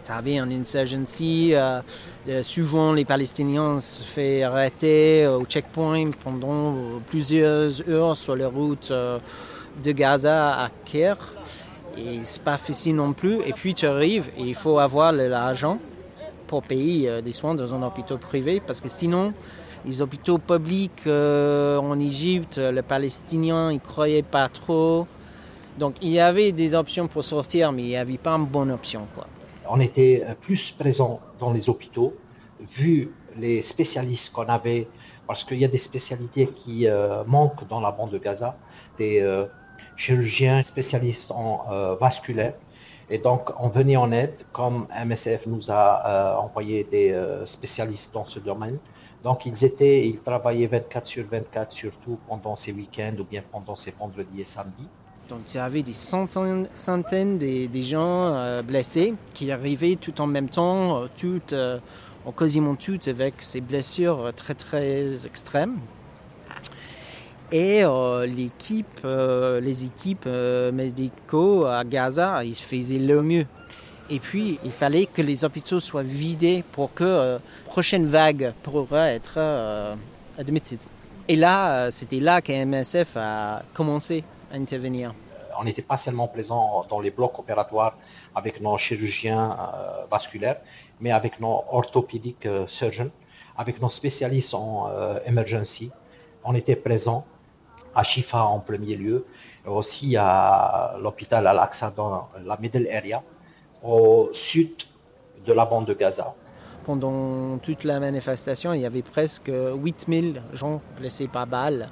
Tu 0.05 0.11
avais 0.11 0.39
une 0.39 0.53
insurgency. 0.53 1.51
Euh, 1.55 1.81
euh, 2.29 2.43
souvent, 2.43 2.93
les 2.93 3.05
Palestiniens 3.05 3.79
se 3.79 4.03
font 4.03 4.43
arrêter 4.43 5.27
au 5.29 5.45
checkpoint 5.45 6.11
pendant 6.25 6.75
plusieurs 7.07 7.89
heures 7.89 8.17
sur 8.17 8.35
la 8.35 8.49
route 8.49 8.91
euh, 8.91 9.19
de 9.83 9.93
Gaza 9.93 10.61
à 10.61 10.71
Caire. 10.85 11.19
Et 11.97 12.21
c'est 12.25 12.43
pas 12.43 12.57
facile 12.57 12.97
non 12.97 13.13
plus. 13.13 13.43
Et 13.47 13.53
puis, 13.53 13.75
tu 13.75 13.87
arrives 13.87 14.31
et 14.37 14.43
il 14.43 14.57
faut 14.57 14.81
avoir 14.81 15.13
l'argent 15.13 15.79
pour 16.49 16.65
payer 16.65 17.23
des 17.23 17.33
soins 17.33 17.55
dans 17.55 17.73
un 17.73 17.83
hôpital 17.83 18.19
privé 18.19 18.61
parce 18.67 18.81
que 18.81 18.89
sinon, 18.89 19.33
les 19.85 20.03
hôpitaux 20.03 20.39
publics 20.39 21.07
en 21.07 22.01
Égypte, 22.01 22.59
les 22.59 22.83
Palestiniens, 22.83 23.71
ils 23.71 23.81
croyaient 23.81 24.23
pas 24.23 24.49
trop. 24.49 25.07
Donc 25.79 25.95
il 26.03 26.11
y 26.11 26.21
avait 26.21 26.53
des 26.53 26.75
options 26.75 27.09
pour 27.09 27.25
sortir, 27.25 27.73
mais 27.73 27.83
il 27.83 27.89
n'y 27.89 27.97
avait 27.97 28.19
pas 28.19 28.33
une 28.33 28.47
bonne 28.47 28.71
option. 28.71 29.07
Quoi. 29.15 29.27
On 29.75 29.81
était 29.81 30.23
plus 30.43 30.71
présent 30.73 31.21
dans 31.41 31.51
les 31.51 31.71
hôpitaux, 31.71 32.13
vu 32.77 33.11
les 33.39 33.63
spécialistes 33.63 34.31
qu'on 34.31 34.51
avait, 34.51 34.87
parce 35.27 35.45
qu'il 35.45 35.57
y 35.57 35.65
a 35.65 35.69
des 35.69 35.79
spécialités 35.79 36.49
qui 36.49 36.87
euh, 36.87 37.25
manquent 37.25 37.67
dans 37.69 37.81
la 37.81 37.91
bande 37.91 38.11
de 38.11 38.19
Gaza, 38.19 38.55
des 38.99 39.21
euh, 39.21 39.47
chirurgiens 39.97 40.63
spécialistes 40.63 41.31
en 41.31 41.65
euh, 41.73 41.95
vasculaire. 41.95 42.53
Et 43.09 43.17
donc 43.17 43.49
on 43.59 43.69
venait 43.69 43.97
en 43.97 44.13
aide, 44.13 44.35
comme 44.53 44.89
MSF 45.07 45.47
nous 45.47 45.71
a 45.71 46.39
envoyé 46.39 46.85
des 46.85 47.09
spécialistes 47.47 48.11
dans 48.13 48.27
ce 48.27 48.41
domaine. 48.41 48.79
Donc 49.25 49.47
ils 49.47 49.65
étaient, 49.65 50.07
ils 50.07 50.21
travaillaient 50.21 50.67
24 50.67 51.07
sur 51.07 51.25
24, 51.27 51.73
surtout 51.73 52.19
pendant 52.29 52.57
ces 52.57 52.73
week-ends 52.73 53.17
ou 53.19 53.25
bien 53.25 53.43
pendant 53.51 53.77
ces 53.77 53.93
vendredis 53.99 54.43
et 54.43 54.49
samedis. 54.55 54.89
Donc 55.29 55.55
il 55.55 55.57
y 55.57 55.61
avait 55.61 55.83
des 55.83 55.93
centaines, 55.93 56.69
centaines 56.75 57.39
des, 57.39 57.83
gens 57.83 58.35
euh, 58.35 58.63
blessés 58.63 59.15
qui 59.35 59.51
arrivaient 59.51 59.97
tout 59.97 60.21
en 60.21 60.27
même 60.27 60.49
temps, 60.49 61.03
euh, 61.03 61.07
toutes, 61.17 61.53
euh, 61.53 61.79
quasiment 62.37 62.75
toutes 62.75 63.09
avec 63.09 63.35
ces 63.41 63.61
blessures 63.61 64.33
très 64.37 64.55
très 64.55 65.27
extrêmes. 65.27 65.79
Et 67.51 67.83
les 67.83 68.51
équipes 69.85 70.27
médicaux 70.73 71.67
à 71.67 71.85
Gaza, 71.85 72.43
ils 72.45 72.55
faisaient 72.55 72.99
le 72.99 73.21
mieux. 73.21 73.47
Et 74.09 74.21
puis, 74.21 74.59
il 74.65 74.71
fallait 74.71 75.05
que 75.05 75.21
les 75.21 75.45
hôpitaux 75.45 75.79
soient 75.79 76.03
vidés 76.03 76.65
pour 76.73 76.95
que 76.95 77.05
la 77.05 77.41
prochaine 77.67 78.07
vague 78.07 78.55
pourrait 78.63 79.17
être 79.17 79.39
admise. 80.39 80.79
Et 81.29 81.37
là, 81.37 81.91
c'était 81.91 82.21
là 82.21 82.41
qu'MSF 82.41 83.19
a 83.19 83.63
commencé 83.75 84.25
intervenir. 84.53 85.15
On 85.59 85.65
n'était 85.65 85.83
pas 85.83 85.99
seulement 85.99 86.29
présent 86.29 86.87
dans 86.89 87.01
les 87.01 87.11
blocs 87.11 87.39
opératoires 87.39 87.97
avec 88.35 88.61
nos 88.61 88.79
chirurgiens 88.79 89.53
euh, 89.53 90.05
vasculaires, 90.11 90.61
mais 91.01 91.11
avec 91.11 91.41
nos 91.41 91.65
orthopédiques 91.71 92.47
euh, 92.47 92.67
surgeons, 92.69 93.11
avec 93.57 93.81
nos 93.81 93.91
spécialistes 93.91 94.55
en 94.55 94.89
euh, 94.89 95.19
emergency. 95.27 95.91
On 96.45 96.55
était 96.55 96.77
présent 96.77 97.25
à 97.95 98.03
Shifa 98.03 98.43
en 98.43 98.61
premier 98.61 98.97
lieu, 98.97 99.27
aussi 99.67 100.17
à 100.17 100.95
l'hôpital 101.01 101.47
Al-Aqsa 101.47 101.93
dans 101.95 102.29
la 102.43 102.57
Middle 102.57 102.89
Area, 102.91 103.23
au 103.83 104.31
sud 104.33 104.73
de 105.45 105.53
la 105.53 105.67
bande 105.67 105.87
de 105.87 105.93
Gaza. 105.95 106.35
Pendant 106.87 107.59
toute 107.59 107.85
la 107.85 108.01
manifestation, 108.01 108.73
il 108.73 108.81
y 108.81 108.87
avait 108.87 109.03
presque 109.03 109.53
8000 109.53 110.43
gens 110.53 110.81
blessés 110.97 111.29
par 111.29 111.47
balles 111.47 111.91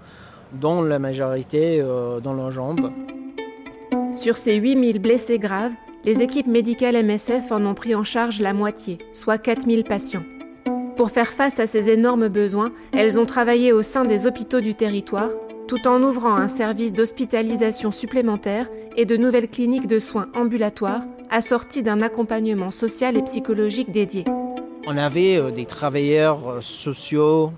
dont 0.52 0.82
la 0.82 0.98
majorité 0.98 1.80
euh, 1.80 2.20
dans 2.20 2.34
leurs 2.34 2.50
jambes. 2.50 2.90
Sur 4.12 4.36
ces 4.36 4.56
8000 4.56 4.98
blessés 4.98 5.38
graves, 5.38 5.72
les 6.04 6.22
équipes 6.22 6.46
médicales 6.46 6.96
MSF 7.04 7.52
en 7.52 7.64
ont 7.66 7.74
pris 7.74 7.94
en 7.94 8.04
charge 8.04 8.40
la 8.40 8.52
moitié, 8.52 8.98
soit 9.12 9.38
4000 9.38 9.84
patients. 9.84 10.24
Pour 10.96 11.10
faire 11.10 11.28
face 11.28 11.60
à 11.60 11.66
ces 11.66 11.90
énormes 11.90 12.28
besoins, 12.28 12.72
elles 12.92 13.20
ont 13.20 13.26
travaillé 13.26 13.72
au 13.72 13.82
sein 13.82 14.04
des 14.04 14.26
hôpitaux 14.26 14.60
du 14.60 14.74
territoire, 14.74 15.30
tout 15.68 15.86
en 15.86 16.02
ouvrant 16.02 16.34
un 16.34 16.48
service 16.48 16.92
d'hospitalisation 16.92 17.90
supplémentaire 17.90 18.68
et 18.96 19.04
de 19.04 19.16
nouvelles 19.16 19.48
cliniques 19.48 19.86
de 19.86 19.98
soins 19.98 20.28
ambulatoires, 20.34 21.04
assorties 21.30 21.82
d'un 21.82 22.02
accompagnement 22.02 22.70
social 22.70 23.16
et 23.16 23.22
psychologique 23.22 23.92
dédié. 23.92 24.24
On 24.86 24.96
avait 24.96 25.36
euh, 25.36 25.50
des 25.50 25.66
travailleurs 25.66 26.48
euh, 26.48 26.60
sociaux, 26.60 27.52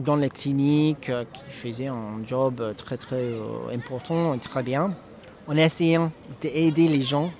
dans 0.00 0.16
les 0.16 0.30
cliniques 0.30 1.10
euh, 1.10 1.24
qui 1.32 1.42
faisaient 1.48 1.86
un 1.86 2.24
job 2.26 2.74
très 2.76 2.96
très 2.96 3.22
euh, 3.22 3.74
important 3.74 4.34
et 4.34 4.38
très 4.38 4.62
bien 4.62 4.94
en 5.46 5.56
essayant 5.56 6.10
d'aider 6.40 6.88
les 6.88 7.02
gens. 7.02 7.30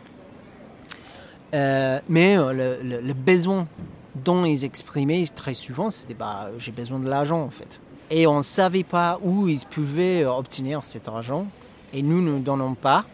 Euh, 1.53 2.01
mais 2.09 2.37
le, 2.37 3.13
besoin 3.13 3.67
dont 4.15 4.45
ils 4.45 4.65
exprimaient 4.65 5.27
très 5.35 5.55
souvent, 5.55 5.91
c'était 5.91 6.15
bah, 6.15 6.51
j'ai 6.59 6.73
besoin 6.73 6.99
de 6.99 7.09
l'argent 7.09 7.43
en 7.43 7.51
fait. 7.51 7.81
Et 8.11 8.27
on 8.27 8.39
ne 8.39 8.43
savait 8.43 8.85
pas 8.85 9.19
où 9.23 9.49
ils 9.49 9.65
pouvaient 9.65 10.25
obtenir 10.25 10.85
cet 10.85 11.09
argent. 11.09 11.47
Et 11.93 12.03
nous 12.03 12.21
ne 12.21 12.39
donnons 12.39 12.75
pas. 12.75 13.05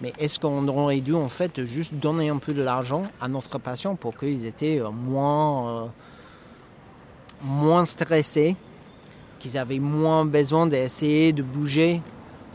Mais 0.00 0.12
est-ce 0.18 0.40
qu'on 0.40 0.66
aurait 0.68 1.00
dû 1.00 1.14
en 1.14 1.28
fait 1.28 1.64
juste 1.64 1.94
donner 1.94 2.30
un 2.30 2.38
peu 2.38 2.54
de 2.54 2.62
l'argent 2.62 3.02
à 3.20 3.28
notre 3.28 3.58
patient 3.58 3.96
pour 3.96 4.16
qu'ils 4.16 4.46
étaient 4.46 4.80
moins 4.92 5.90
moins 7.42 7.84
stressés, 7.84 8.56
qu'ils 9.38 9.56
avaient 9.56 9.78
moins 9.78 10.24
besoin 10.24 10.66
d'essayer 10.66 11.32
de 11.32 11.42
bouger, 11.42 12.00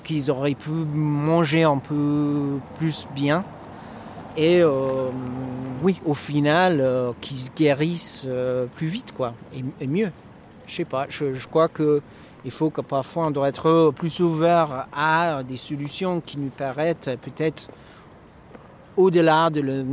qu'ils 0.04 0.30
auraient 0.30 0.56
pu 0.56 0.70
manger 0.70 1.64
un 1.64 1.78
peu 1.78 2.60
plus 2.78 3.08
bien. 3.16 3.44
Et 4.38 4.62
euh, 4.62 5.10
oui, 5.82 6.00
au 6.06 6.14
final, 6.14 6.80
euh, 6.82 7.12
qu'ils 7.22 7.52
guérissent 7.56 8.26
euh, 8.28 8.66
plus 8.76 8.88
vite, 8.88 9.14
quoi, 9.14 9.34
et, 9.82 9.88
mieux. 9.88 10.12
Je 10.68 10.76
sais 10.76 10.86
pas, 10.86 11.06
je, 11.10 11.48
crois 11.48 11.68
que 11.68 12.02
il 12.44 12.52
faut 12.52 12.70
que 12.70 12.82
parfois 12.82 13.28
on 13.28 13.32
doit 13.32 13.50
être 13.50 13.92
plus 13.96 14.20
ouvert 14.20 14.88
à 14.96 15.42
des 15.44 15.58
solutions 15.58 16.22
qui 16.22 16.38
nous 16.38 16.50
paraissent 16.50 17.10
peut-être 17.22 17.70
au-delà 18.98 19.50
de 19.50 19.62
le 19.62 19.84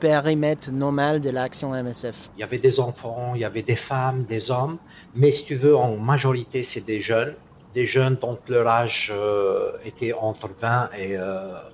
périmètre 0.00 0.72
normal 0.72 1.20
de 1.20 1.30
l'action 1.30 1.68
MSF. 1.72 2.30
Il 2.36 2.40
y 2.40 2.42
avait 2.42 2.58
des 2.58 2.80
enfants, 2.80 3.32
il 3.34 3.42
y 3.42 3.44
avait 3.44 3.62
des 3.62 3.76
femmes, 3.76 4.24
des 4.24 4.50
hommes, 4.50 4.78
mais 5.14 5.32
si 5.32 5.44
tu 5.44 5.56
veux, 5.56 5.76
en 5.76 5.96
majorité, 5.96 6.64
c'est 6.64 6.84
des 6.84 7.00
jeunes, 7.00 7.34
des 7.74 7.86
jeunes 7.86 8.16
dont 8.20 8.38
leur 8.48 8.66
âge 8.66 9.12
euh, 9.14 9.72
était 9.84 10.12
entre 10.12 10.48
20 10.60 10.90
et 10.98 11.16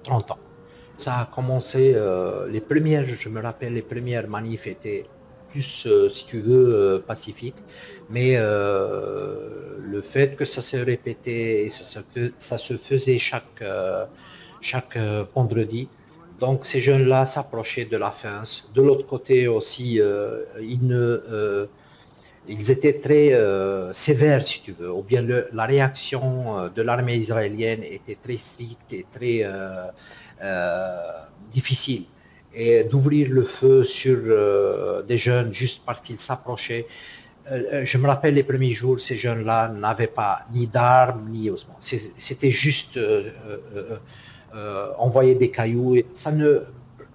30 0.05 0.31
euh, 0.31 0.33
ans. 0.33 0.39
Ça 0.99 1.13
a 1.21 1.27
commencé, 1.27 1.93
euh, 1.95 2.49
les 2.49 2.61
premières, 2.61 3.07
je 3.07 3.29
me 3.29 3.41
rappelle, 3.41 3.75
les 3.75 3.83
premières 3.83 4.29
manifs 4.29 4.67
étaient 4.67 5.05
plus, 5.51 5.87
si 6.15 6.27
tu 6.27 6.41
veux, 6.41 7.03
pacifiques, 7.07 7.63
mais 8.11 8.37
le 8.37 10.03
fait 10.13 10.37
que 10.37 10.45
ça 10.45 10.61
se 10.61 10.77
répétait 10.77 11.67
et 11.67 11.71
ça 11.71 12.03
se, 12.15 12.33
ça 12.37 12.59
se 12.59 12.75
faisait 12.89 13.19
chaque, 13.19 13.65
chaque 14.61 14.99
vendredi, 15.35 15.89
donc 16.41 16.67
ces 16.67 16.81
jeunes-là 16.81 17.27
s'approchaient 17.27 17.87
de 17.87 17.97
la 17.97 18.11
fin. 18.11 18.43
De 18.75 18.83
l'autre 18.83 19.07
côté 19.07 19.49
aussi, 19.49 20.01
euh, 20.01 20.43
euh, 20.59 21.67
ils 22.49 22.71
étaient 22.71 23.01
très 23.01 23.33
euh, 23.33 23.93
sévères, 23.95 24.47
si 24.47 24.61
tu 24.63 24.73
veux, 24.73 24.93
ou 24.93 25.03
bien 25.03 25.25
la 25.53 25.65
réaction 25.65 26.71
de 26.75 26.83
l'armée 26.83 27.17
israélienne 27.17 27.83
était 27.83 28.19
très 28.23 28.39
stricte 28.39 28.93
et 28.93 29.07
très 29.13 29.45
difficile. 31.53 32.05
Et 32.55 32.85
d'ouvrir 32.85 33.29
le 33.31 33.45
feu 33.45 33.85
sur 33.85 34.19
des 35.07 35.19
jeunes 35.19 35.53
juste 35.53 35.81
parce 35.85 36.01
qu'ils 36.01 36.21
s'approchaient. 36.21 36.87
je 37.51 37.99
me 37.99 38.07
rappelle 38.07 38.35
les 38.35 38.45
premiers 38.45 38.73
jours, 38.73 39.01
ces 39.01 39.17
jeunes-là 39.17 39.69
n'avaient 39.69 40.15
pas 40.23 40.43
ni 40.53 40.67
d'armes, 40.67 41.29
ni. 41.31 41.51
C'était 42.19 42.53
juste 42.53 42.99
euh, 44.57 44.93
envoyer 44.97 45.35
des 45.35 45.51
cailloux. 45.51 45.97
Ça 46.15 46.33
ne 46.33 46.63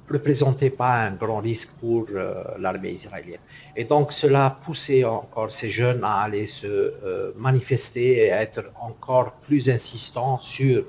représentait 0.07 0.69
pas 0.69 0.93
un 1.07 1.15
grand 1.15 1.39
risque 1.39 1.69
pour 1.79 2.05
euh, 2.13 2.43
l'armée 2.59 2.91
israélienne. 2.91 3.39
Et 3.75 3.85
donc 3.85 4.11
cela 4.11 4.57
poussait 4.63 5.03
encore 5.05 5.51
ces 5.51 5.71
jeunes 5.71 6.03
à 6.03 6.21
aller 6.21 6.45
se 6.45 6.67
euh, 6.67 7.31
manifester 7.35 8.25
et 8.25 8.27
être 8.27 8.65
encore 8.79 9.31
plus 9.47 9.69
insistants 9.69 10.39
sur 10.39 10.83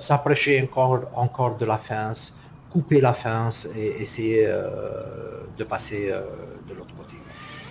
s'approcher 0.00 0.68
encore, 1.14 1.56
de 1.56 1.64
la 1.64 1.78
fin, 1.78 2.12
couper 2.72 3.00
la 3.00 3.14
fin 3.14 3.52
et 3.76 4.02
essayer 4.02 4.44
de 5.56 5.62
passer 5.62 6.10
de 6.68 6.74
l'autre 6.74 6.96
côté. 6.96 7.14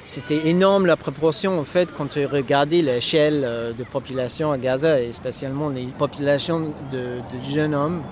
C'était 0.07 0.47
énorme 0.47 0.85
la 0.85 0.95
proportion 0.95 1.59
en 1.59 1.65
fait 1.65 1.89
quand 1.93 2.05
tu 2.09 2.25
regardais 2.25 2.81
l'échelle 2.81 3.41
de 3.77 3.83
population 3.83 4.53
à 4.53 4.57
Gaza 4.57 5.01
et 5.01 5.11
spécialement 5.11 5.67
les 5.67 5.87
populations 5.87 6.73
de, 6.93 7.19
jeunes 7.41 7.75
hommes. 7.75 8.03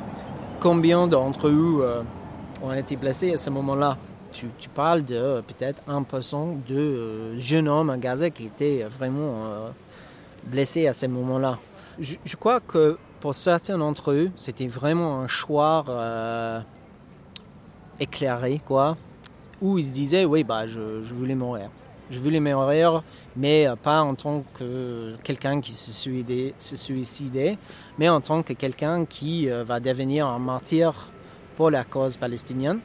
Combien 0.60 1.08
d'entre 1.08 1.48
eux 1.48 2.04
ont 2.62 2.74
été 2.74 2.98
placés 2.98 3.34
à 3.34 3.38
ce 3.38 3.50
moment-là? 3.50 3.98
Tu, 4.34 4.68
parles 4.68 5.06
de 5.06 5.16
euh, 5.16 5.42
peut-être 5.42 5.82
1% 5.88 6.66
de 6.68 6.76
euh, 6.76 7.40
jeunes 7.40 7.70
hommes 7.70 7.90
à 7.90 7.98
Gaza 7.98 8.30
qui 8.30 8.48
étaient 8.48 8.84
vraiment 8.84 9.46
euh, 9.46 9.70
blessés 10.44 10.88
à 10.88 10.94
ce 10.94 11.06
moment-là. 11.06 11.58
Je, 12.00 12.36
crois 12.36 12.60
que 12.60 12.98
pour 13.22 13.34
certains 13.34 13.78
d'entre 13.78 14.12
eux, 14.12 14.32
c'était 14.36 14.68
vraiment 14.68 15.22
un 15.22 15.30
choix 15.30 15.86
éclairé, 17.98 18.60
quoi, 18.66 18.98
où 19.62 19.78
ils 19.78 19.86
se 19.86 19.92
disaient, 19.92 20.26
oui, 20.26 20.44
bah, 20.44 20.68
je 20.68 21.14
voulais 21.14 21.36
mourir. 21.36 21.70
Je 22.12 22.20
voulais 22.20 22.40
mourir, 22.40 23.02
mais 23.36 23.68
pas 23.82 24.02
en 24.02 24.14
tant 24.16 24.44
que 24.58 25.16
quelqu'un 25.24 25.60
qui 25.60 25.72
se 25.72 25.92
suicidait, 25.92 26.54
se 26.58 26.76
suicidait, 26.76 27.58
mais 27.98 28.10
en 28.10 28.22
tant 28.22 28.44
que 28.44 28.54
quelqu'un 28.54 29.06
qui 29.06 29.48
va 29.48 29.80
devenir 29.80 30.28
un 30.28 30.40
martyr 30.40 30.94
pour 31.56 31.72
la 31.72 31.84
cause 31.84 32.18
palestinienne. 32.18 32.80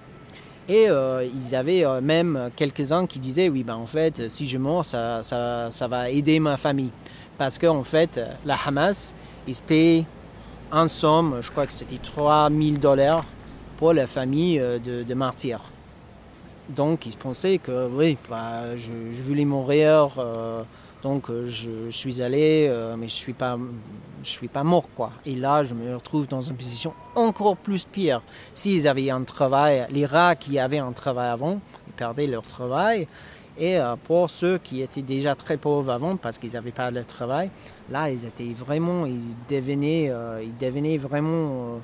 Et 0.68 0.88
euh, 0.88 1.24
ils 1.24 1.56
avaient 1.56 1.84
euh, 1.84 2.00
même 2.00 2.50
quelques-uns 2.54 3.06
qui 3.06 3.18
disaient 3.18 3.48
oui, 3.48 3.64
ben, 3.64 3.74
en 3.74 3.86
fait, 3.86 4.28
si 4.30 4.46
je 4.46 4.56
meurs, 4.56 4.84
ça, 4.84 5.22
ça, 5.22 5.68
ça 5.70 5.88
va 5.88 6.10
aider 6.10 6.38
ma 6.38 6.56
famille. 6.56 6.92
Parce 7.38 7.58
qu'en 7.58 7.78
en 7.78 7.82
fait, 7.82 8.20
la 8.44 8.56
Hamas, 8.64 9.16
ils 9.48 9.56
payent 9.56 10.06
en 10.70 10.86
somme, 10.86 11.38
je 11.40 11.50
crois 11.50 11.66
que 11.66 11.72
c'était 11.72 11.98
3000 11.98 12.78
dollars 12.78 13.24
pour 13.78 13.92
la 13.92 14.06
famille 14.06 14.60
euh, 14.60 14.78
de, 14.78 15.02
de, 15.02 15.14
martyrs. 15.14 15.62
Donc 16.68 17.06
ils 17.06 17.16
pensaient 17.16 17.58
que 17.58 17.88
oui, 17.88 18.16
bah, 18.28 18.76
je, 18.76 18.92
je, 19.10 19.22
voulais 19.22 19.44
mourir. 19.44 20.10
Donc 21.02 21.30
euh, 21.30 21.48
je, 21.48 21.90
suis 21.90 22.20
allé, 22.20 22.66
euh, 22.68 22.94
mais 22.96 23.08
je 23.08 23.14
suis 23.14 23.32
pas, 23.32 23.58
je 24.22 24.28
suis 24.28 24.48
pas 24.48 24.62
mort 24.62 24.88
quoi. 24.94 25.12
Et 25.24 25.34
là, 25.34 25.62
je 25.62 25.74
me 25.74 25.94
retrouve 25.94 26.26
dans 26.26 26.42
une 26.42 26.56
position 26.56 26.92
encore 27.14 27.56
plus 27.56 27.84
pire. 27.84 28.20
S'ils 28.52 28.86
avaient 28.86 29.10
un 29.10 29.22
travail, 29.22 29.86
les 29.90 30.04
rats 30.04 30.36
qui 30.36 30.58
avaient 30.58 30.78
un 30.78 30.92
travail 30.92 31.30
avant, 31.30 31.60
ils 31.86 31.92
perdaient 31.94 32.26
leur 32.26 32.42
travail. 32.42 33.08
Et 33.58 33.78
euh, 33.78 33.96
pour 33.96 34.28
ceux 34.28 34.58
qui 34.58 34.82
étaient 34.82 35.02
déjà 35.02 35.34
très 35.34 35.56
pauvres 35.56 35.90
avant 35.90 36.16
parce 36.16 36.38
qu'ils 36.38 36.52
n'avaient 36.52 36.70
pas 36.70 36.90
de 36.90 37.02
travail, 37.02 37.50
là, 37.90 38.10
ils 38.10 38.26
étaient 38.26 38.52
vraiment, 38.54 39.06
ils 39.06 39.20
devenaient, 39.48 40.12
ils 40.42 40.56
devenaient 40.58 40.98
vraiment 40.98 41.80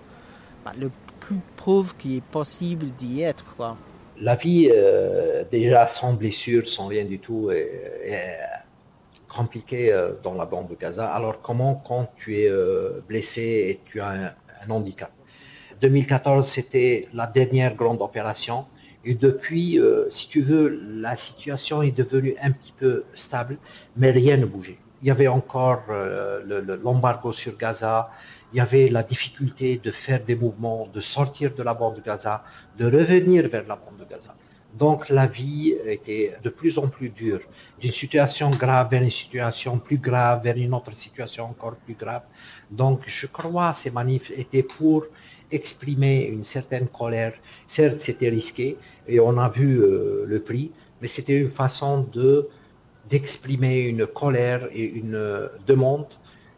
bah, 0.65 0.73
le 0.79 0.91
plus 1.21 1.41
pauvre 1.57 1.97
qui 1.97 2.19
est 2.19 2.23
possible 2.25 2.87
d'y 2.99 3.23
être 3.23 3.45
quoi. 3.57 3.77
La 4.21 4.37
vie, 4.37 4.71
déjà 5.51 5.89
sans 5.89 6.15
blessure, 6.15 6.69
sans 6.69 6.87
rien 6.87 7.05
du 7.05 7.19
tout, 7.19 7.51
est 7.51 8.39
compliqué 9.37 9.93
euh, 9.93 10.13
dans 10.23 10.35
la 10.35 10.47
bande 10.47 10.69
de 10.69 10.75
Gaza. 10.75 11.07
Alors 11.07 11.43
comment 11.43 11.75
quand 11.87 12.09
tu 12.17 12.41
es 12.41 12.49
euh, 12.49 13.03
blessé 13.07 13.43
et 13.43 13.81
tu 13.85 14.01
as 14.01 14.35
un, 14.67 14.71
handicap? 14.71 15.11
2014, 15.83 16.49
c'était 16.49 17.09
la 17.13 17.27
dernière 17.27 17.75
grande 17.75 18.01
opération. 18.01 18.65
Et 19.05 19.15
depuis, 19.15 19.79
euh, 19.79 20.11
si 20.11 20.29
tu 20.29 20.41
veux, 20.41 20.69
la 21.01 21.17
situation 21.17 21.83
est 21.83 21.97
devenue 21.97 22.35
un 22.43 22.51
petit 22.51 22.73
peu 22.73 23.05
stable, 23.15 23.59
mais 23.97 24.11
rien 24.11 24.37
ne 24.37 24.47
bougeait. 24.47 24.79
Il 25.03 25.09
y 25.09 25.11
avait 25.11 25.29
encore 25.29 25.83
l'embargo 26.83 27.31
sur 27.33 27.57
Gaza, 27.59 28.11
il 28.53 28.57
y 28.57 28.61
avait 28.61 28.89
la 28.89 29.03
difficulté 29.03 29.79
de 29.85 29.91
faire 29.91 30.25
des 30.25 30.35
mouvements, 30.35 30.89
de 30.93 31.03
sortir 31.03 31.55
de 31.55 31.63
la 31.63 31.75
bande 31.75 31.97
de 31.97 32.01
Gaza, 32.01 32.43
de 32.79 32.85
revenir 32.85 33.49
vers 33.49 33.67
la 33.67 33.77
bande 33.77 33.99
de 33.99 34.05
Gaza. 34.05 34.35
Donc 34.79 35.09
la 35.09 35.27
vie 35.27 35.75
était 35.87 36.35
de 36.43 36.51
plus 36.51 36.77
en 36.79 36.89
plus 36.89 37.09
dure, 37.09 37.41
d'une 37.81 37.93
situation 37.93 38.51
grave 38.51 38.91
vers 38.91 39.03
une 39.03 39.11
situation 39.11 39.79
plus 39.79 39.97
grave, 39.97 40.43
vers 40.45 40.57
une 40.57 40.75
autre 40.75 40.93
situation 40.95 41.45
encore 41.45 41.77
plus 41.77 41.95
grave. 41.95 42.23
Donc 42.71 43.01
je 43.07 43.27
crois 43.27 43.73
que 43.73 43.79
ces 43.79 43.91
manifs 43.91 44.31
étaient 44.37 44.63
pour 44.63 45.07
exprimer 45.51 46.27
une 46.27 46.45
certaine 46.45 46.89
colère. 46.89 47.35
Certes, 47.69 48.01
c'était 48.01 48.29
risqué 48.29 48.77
et 49.09 49.19
on 49.21 49.39
a 49.39 49.49
vu 49.49 49.81
euh, 49.81 50.25
le 50.27 50.41
prix, 50.41 50.73
mais 51.01 51.09
c'était 51.09 51.39
une 51.41 51.51
façon 51.51 52.07
de 52.13 52.49
d'exprimer 53.09 53.83
une 53.83 54.05
colère 54.05 54.69
et 54.73 54.83
une 54.83 55.49
demande 55.67 56.09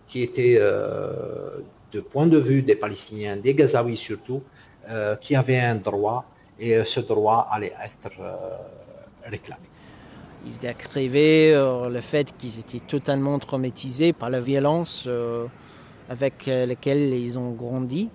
qui 0.08 0.22
était, 0.22 0.56
euh, 0.58 1.58
de 1.92 2.00
point 2.00 2.26
de 2.26 2.38
vue 2.38 2.62
des 2.62 2.74
Palestiniens, 2.74 3.36
des 3.36 3.54
Gazaouis 3.54 3.98
surtout, 3.98 4.42
euh, 4.88 5.16
qui 5.16 5.36
avaient 5.36 5.60
un 5.60 5.76
droit 5.76 6.24
et 6.58 6.74
euh, 6.74 6.84
ce 6.84 7.00
droit 7.00 7.48
allait 7.50 7.74
être 7.82 8.14
euh, 8.20 8.34
réclamé. 9.24 9.62
Ils 10.46 10.58
décrivaient 10.58 11.52
euh, 11.54 11.88
le 11.88 12.00
fait 12.00 12.36
qu'ils 12.36 12.58
étaient 12.58 12.80
totalement 12.80 13.38
traumatisés 13.38 14.12
par 14.12 14.30
la 14.30 14.40
violence 14.40 15.08
avec 16.08 16.46
laquelle 16.46 17.12
ils 17.12 17.38
ont 17.38 17.50
grandi. 17.50 18.08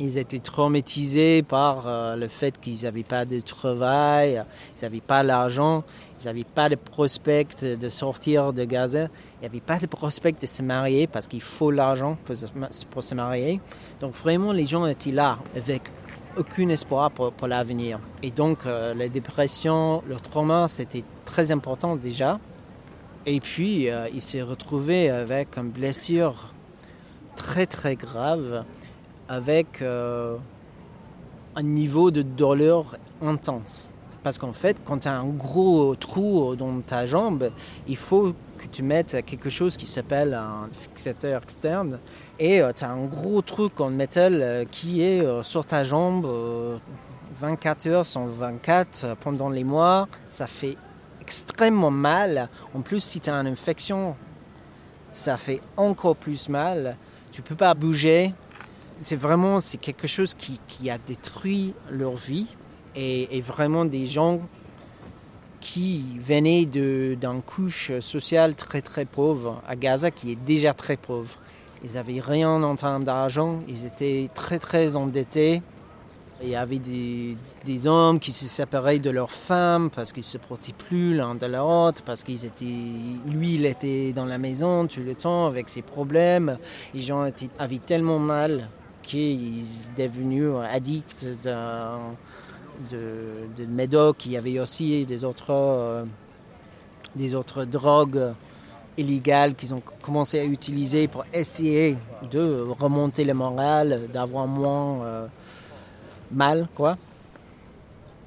Ils 0.00 0.18
étaient 0.18 0.40
traumatisés 0.40 1.42
par 1.42 2.16
le 2.16 2.26
fait 2.26 2.58
qu'ils 2.58 2.84
n'avaient 2.84 3.02
pas 3.02 3.26
de 3.26 3.38
travail, 3.40 4.42
ils 4.76 4.82
n'avaient 4.82 5.02
pas 5.02 5.22
l'argent, 5.22 5.84
ils 6.18 6.24
n'avaient 6.24 6.42
pas 6.42 6.70
de 6.70 6.74
prospect 6.74 7.62
de 7.62 7.88
sortir 7.90 8.54
de 8.54 8.64
Gaza, 8.64 9.08
il 9.40 9.40
n'y 9.42 9.46
avait 9.46 9.60
pas 9.60 9.78
de 9.78 9.86
prospect 9.86 10.32
de 10.32 10.46
se 10.46 10.62
marier 10.62 11.06
parce 11.06 11.28
qu'il 11.28 11.42
faut 11.42 11.70
l'argent 11.70 12.16
pour, 12.24 12.34
pour, 12.90 13.02
se 13.02 13.14
marier. 13.14 13.60
Donc 14.00 14.14
vraiment, 14.14 14.52
les 14.52 14.66
gens 14.66 14.86
étaient 14.86 15.12
là 15.12 15.38
avec 15.54 15.82
aucun 16.36 16.68
espoir 16.68 17.10
pour, 17.10 17.46
l'avenir. 17.46 17.98
Et 18.22 18.30
donc, 18.30 18.58
euh, 18.66 18.94
la 18.94 19.08
dépression, 19.08 20.02
le 20.06 20.16
trauma, 20.16 20.68
c'était 20.68 21.04
très 21.24 21.50
important 21.50 21.96
déjà. 21.96 22.38
Et 23.26 23.40
puis, 23.40 23.88
euh, 23.88 24.08
il 24.12 24.22
s'est 24.22 24.42
retrouvé 24.42 25.10
avec 25.10 25.56
une 25.56 25.70
blessure 25.70 26.52
très 27.36 27.66
très 27.66 27.96
grave, 27.96 28.64
avec 29.30 29.80
euh, 29.80 30.36
un 31.54 31.62
niveau 31.62 32.10
de 32.10 32.22
douleur 32.22 32.98
intense. 33.22 33.88
Parce 34.22 34.36
qu'en 34.36 34.52
fait, 34.52 34.76
quand 34.84 34.98
tu 34.98 35.08
as 35.08 35.14
un 35.14 35.28
gros 35.28 35.94
trou 35.94 36.54
dans 36.54 36.80
ta 36.80 37.06
jambe, 37.06 37.50
il 37.88 37.96
faut 37.96 38.34
que 38.58 38.66
tu 38.66 38.82
mettes 38.82 39.24
quelque 39.24 39.48
chose 39.48 39.78
qui 39.78 39.86
s'appelle 39.86 40.34
un 40.34 40.68
fixateur 40.72 41.42
externe. 41.42 41.98
Et 42.38 42.60
euh, 42.60 42.72
tu 42.74 42.84
as 42.84 42.90
un 42.90 43.06
gros 43.06 43.40
truc 43.40 43.80
en 43.80 43.90
métal 43.90 44.40
euh, 44.42 44.64
qui 44.70 45.02
est 45.02 45.24
euh, 45.24 45.42
sur 45.42 45.64
ta 45.64 45.84
jambe 45.84 46.26
24 47.38 47.86
heures 47.86 48.06
sur 48.06 48.26
24 48.26 49.16
pendant 49.20 49.48
les 49.48 49.64
mois. 49.64 50.06
Ça 50.28 50.46
fait 50.46 50.76
extrêmement 51.22 51.90
mal. 51.90 52.50
En 52.74 52.82
plus, 52.82 53.02
si 53.02 53.20
tu 53.20 53.30
as 53.30 53.34
une 53.34 53.46
infection, 53.46 54.16
ça 55.12 55.38
fait 55.38 55.62
encore 55.78 56.16
plus 56.16 56.50
mal. 56.50 56.96
Tu 57.32 57.40
peux 57.40 57.54
pas 57.54 57.72
bouger. 57.72 58.34
C'est 59.02 59.16
vraiment 59.16 59.62
c'est 59.62 59.78
quelque 59.78 60.06
chose 60.06 60.34
qui, 60.34 60.60
qui, 60.68 60.90
a 60.90 60.98
détruit 60.98 61.72
leur 61.90 62.16
vie 62.16 62.48
et, 62.94 63.40
vraiment 63.40 63.86
des 63.86 64.04
gens 64.04 64.42
qui 65.62 66.04
venaient 66.18 66.66
d'une 66.66 67.40
couche 67.40 67.92
sociale 68.00 68.54
très 68.54 68.82
très 68.82 69.06
pauvre 69.06 69.62
à 69.66 69.74
Gaza, 69.74 70.10
qui 70.10 70.32
est 70.32 70.36
déjà 70.44 70.74
très 70.74 70.98
pauvre. 70.98 71.38
Ils 71.82 71.92
n'avaient 71.92 72.20
rien 72.20 72.62
en 72.62 72.76
termes 72.76 73.04
d'argent, 73.04 73.60
ils 73.68 73.86
étaient 73.86 74.28
très 74.34 74.58
très 74.58 74.96
endettés. 74.96 75.62
Il 76.42 76.50
y 76.50 76.56
avait 76.56 76.78
des, 76.78 77.38
des 77.64 77.86
hommes 77.86 78.20
qui 78.20 78.32
se 78.32 78.46
séparaient 78.46 78.98
de 78.98 79.10
leurs 79.10 79.32
femmes 79.32 79.88
parce 79.88 80.12
qu'ils 80.12 80.24
se 80.24 80.36
protégeaient 80.36 80.76
plus 80.76 81.16
l'un 81.16 81.34
de 81.34 81.46
l'autre, 81.46 82.02
parce 82.04 82.22
qu'ils 82.22 82.44
étaient, 82.44 82.64
lui, 83.26 83.54
il 83.54 83.64
était 83.64 84.12
dans 84.12 84.26
la 84.26 84.36
maison 84.36 84.86
tout 84.86 85.00
le 85.00 85.14
temps 85.14 85.46
avec 85.46 85.70
ses 85.70 85.82
problèmes. 85.82 86.58
Les 86.92 87.00
gens 87.00 87.26
avaient 87.58 87.78
tellement 87.78 88.18
mal 88.18 88.68
qu'ils 89.10 89.90
étaient 89.90 90.06
devenus 90.08 90.52
addicts 90.70 91.26
de, 92.90 93.46
de 93.58 93.66
Médoc, 93.66 94.26
il 94.26 94.32
y 94.32 94.36
avait 94.36 94.58
aussi 94.60 95.04
des 95.04 95.24
autres, 95.24 95.50
euh, 95.50 96.04
des 97.16 97.34
autres 97.34 97.64
drogues 97.64 98.32
illégales 98.96 99.54
qu'ils 99.54 99.74
ont 99.74 99.82
commencé 100.02 100.38
à 100.38 100.44
utiliser 100.44 101.08
pour 101.08 101.24
essayer 101.32 101.96
de 102.30 102.66
remonter 102.78 103.24
le 103.24 103.34
moral, 103.34 104.08
d'avoir 104.12 104.46
moins 104.46 105.04
euh, 105.04 105.26
mal, 106.30 106.68
quoi. 106.74 106.96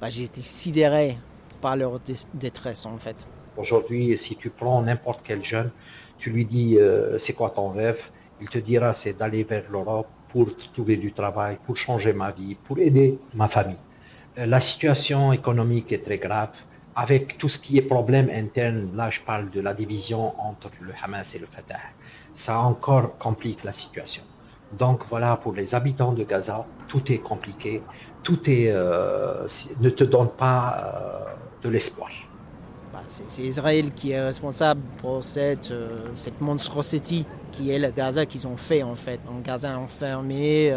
Bah, 0.00 0.10
j'ai 0.10 0.24
été 0.24 0.42
sidéré 0.42 1.16
par 1.62 1.76
leur 1.76 1.98
détresse, 2.34 2.84
en 2.84 2.98
fait. 2.98 3.26
Aujourd'hui, 3.56 4.18
si 4.18 4.36
tu 4.36 4.50
prends 4.50 4.82
n'importe 4.82 5.20
quel 5.24 5.44
jeune, 5.44 5.70
tu 6.18 6.30
lui 6.30 6.44
dis 6.44 6.76
euh, 6.78 7.18
c'est 7.18 7.32
quoi 7.32 7.50
ton 7.50 7.70
rêve, 7.70 8.00
il 8.40 8.48
te 8.48 8.58
dira 8.58 8.94
c'est 9.02 9.14
d'aller 9.14 9.44
vers 9.44 9.64
l'Europe 9.70 10.08
pour 10.34 10.48
trouver 10.74 10.96
du 10.96 11.12
travail, 11.12 11.58
pour 11.64 11.76
changer 11.76 12.12
ma 12.12 12.32
vie, 12.32 12.56
pour 12.66 12.76
aider 12.80 13.18
ma 13.34 13.46
famille. 13.46 13.84
Euh, 14.36 14.46
la 14.46 14.60
situation 14.60 15.32
économique 15.32 15.92
est 15.92 16.04
très 16.08 16.18
grave. 16.18 16.50
Avec 16.96 17.38
tout 17.38 17.48
ce 17.48 17.58
qui 17.58 17.78
est 17.78 17.86
problème 17.96 18.28
interne, 18.42 18.80
là 18.96 19.10
je 19.10 19.20
parle 19.20 19.46
de 19.50 19.60
la 19.60 19.74
division 19.74 20.22
entre 20.48 20.70
le 20.80 20.92
Hamas 21.02 21.28
et 21.36 21.38
le 21.38 21.46
Fatah, 21.54 21.86
ça 22.34 22.58
encore 22.58 23.16
complique 23.18 23.62
la 23.62 23.72
situation. 23.72 24.24
Donc 24.72 24.98
voilà, 25.08 25.36
pour 25.36 25.52
les 25.52 25.72
habitants 25.72 26.12
de 26.12 26.24
Gaza, 26.24 26.66
tout 26.88 27.04
est 27.12 27.18
compliqué, 27.18 27.82
tout 28.24 28.40
est, 28.50 28.70
euh, 28.70 29.46
ne 29.80 29.90
te 29.90 30.02
donne 30.02 30.30
pas 30.44 30.62
euh, 30.66 31.62
de 31.62 31.68
l'espoir. 31.68 32.10
Bah, 32.94 33.02
c'est 33.08 33.42
Israël 33.42 33.90
qui 33.92 34.12
est 34.12 34.20
responsable 34.20 34.80
pour 34.98 35.24
cette, 35.24 35.72
cette 36.14 36.40
monstrosité 36.40 37.24
qui 37.50 37.70
est 37.70 37.78
le 37.80 37.90
Gaza 37.90 38.24
qu'ils 38.24 38.46
ont 38.46 38.56
fait 38.56 38.84
en 38.84 38.94
fait. 38.94 39.18
Un 39.28 39.40
Gaza 39.40 39.76
enfermé, 39.76 40.72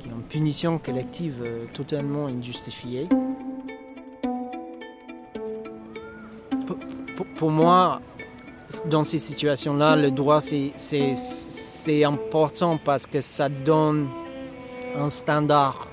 qui 0.00 0.08
est 0.08 0.10
une 0.10 0.22
punition 0.22 0.78
collective 0.78 1.44
totalement 1.74 2.26
injustifiée. 2.26 3.06
pour 7.38 7.50
moi, 7.50 8.00
dans 8.86 9.04
ces 9.04 9.18
situations-là, 9.18 9.96
le 9.96 10.10
droit, 10.10 10.40
c'est 10.40 12.04
important 12.04 12.78
parce 12.84 13.06
que 13.06 13.20
ça 13.20 13.48
donne 13.48 14.08
un 14.96 15.08
standard 15.08 15.86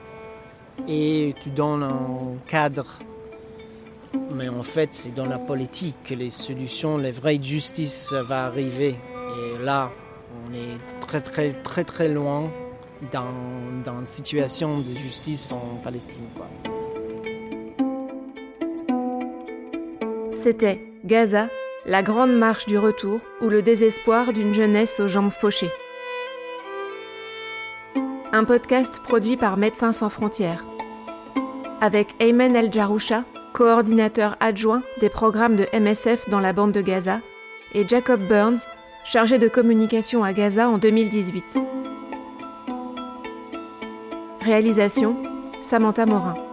et 0.87 1.35
tu 1.43 1.49
donnes 1.49 1.83
un 1.83 2.37
cadre. 2.47 2.85
Mais 4.31 4.49
en 4.49 4.63
fait, 4.63 4.89
c'est 4.93 5.13
dans 5.13 5.25
la 5.25 5.37
politique 5.37 5.95
que 6.03 6.13
les 6.13 6.29
solutions, 6.29 6.97
les 6.97 7.11
vraies 7.11 7.39
justices 7.41 8.13
va 8.13 8.45
arriver. 8.45 8.95
Et 8.97 9.63
là, 9.63 9.91
on 10.47 10.53
est 10.53 10.77
très 11.01 11.21
très 11.21 11.51
très 11.51 11.83
très 11.83 12.09
loin 12.09 12.51
dans, 13.11 13.25
dans 13.83 13.99
une 13.99 14.05
situation 14.05 14.79
de 14.79 14.93
justice 14.93 15.51
en 15.51 15.79
Palestine. 15.83 16.25
C'était 20.33 20.79
Gaza, 21.05 21.49
la 21.85 22.03
grande 22.03 22.35
marche 22.35 22.65
du 22.65 22.77
retour 22.77 23.19
ou 23.41 23.49
le 23.49 23.61
désespoir 23.61 24.33
d'une 24.33 24.53
jeunesse 24.53 24.99
aux 24.99 25.07
jambes 25.07 25.31
fauchées. 25.31 25.71
Un 28.31 28.43
podcast 28.43 29.01
produit 29.01 29.37
par 29.37 29.57
Médecins 29.57 29.93
sans 29.93 30.09
frontières. 30.09 30.65
Avec 31.81 32.09
Ayman 32.19 32.55
El 32.55 32.71
Jaroucha, 32.71 33.23
coordinateur 33.55 34.35
adjoint 34.41 34.83
des 34.99 35.07
programmes 35.07 35.55
de 35.55 35.65
MSF 35.73 36.29
dans 36.29 36.41
la 36.41 36.51
bande 36.51 36.73
de 36.73 36.81
Gaza, 36.81 37.21
et 37.73 37.87
Jacob 37.87 38.19
Burns, 38.27 38.67
chargé 39.05 39.37
de 39.37 39.47
communication 39.47 40.25
à 40.25 40.33
Gaza 40.33 40.67
en 40.67 40.77
2018. 40.77 41.57
Réalisation 44.41 45.15
Samantha 45.61 46.05
Morin. 46.05 46.44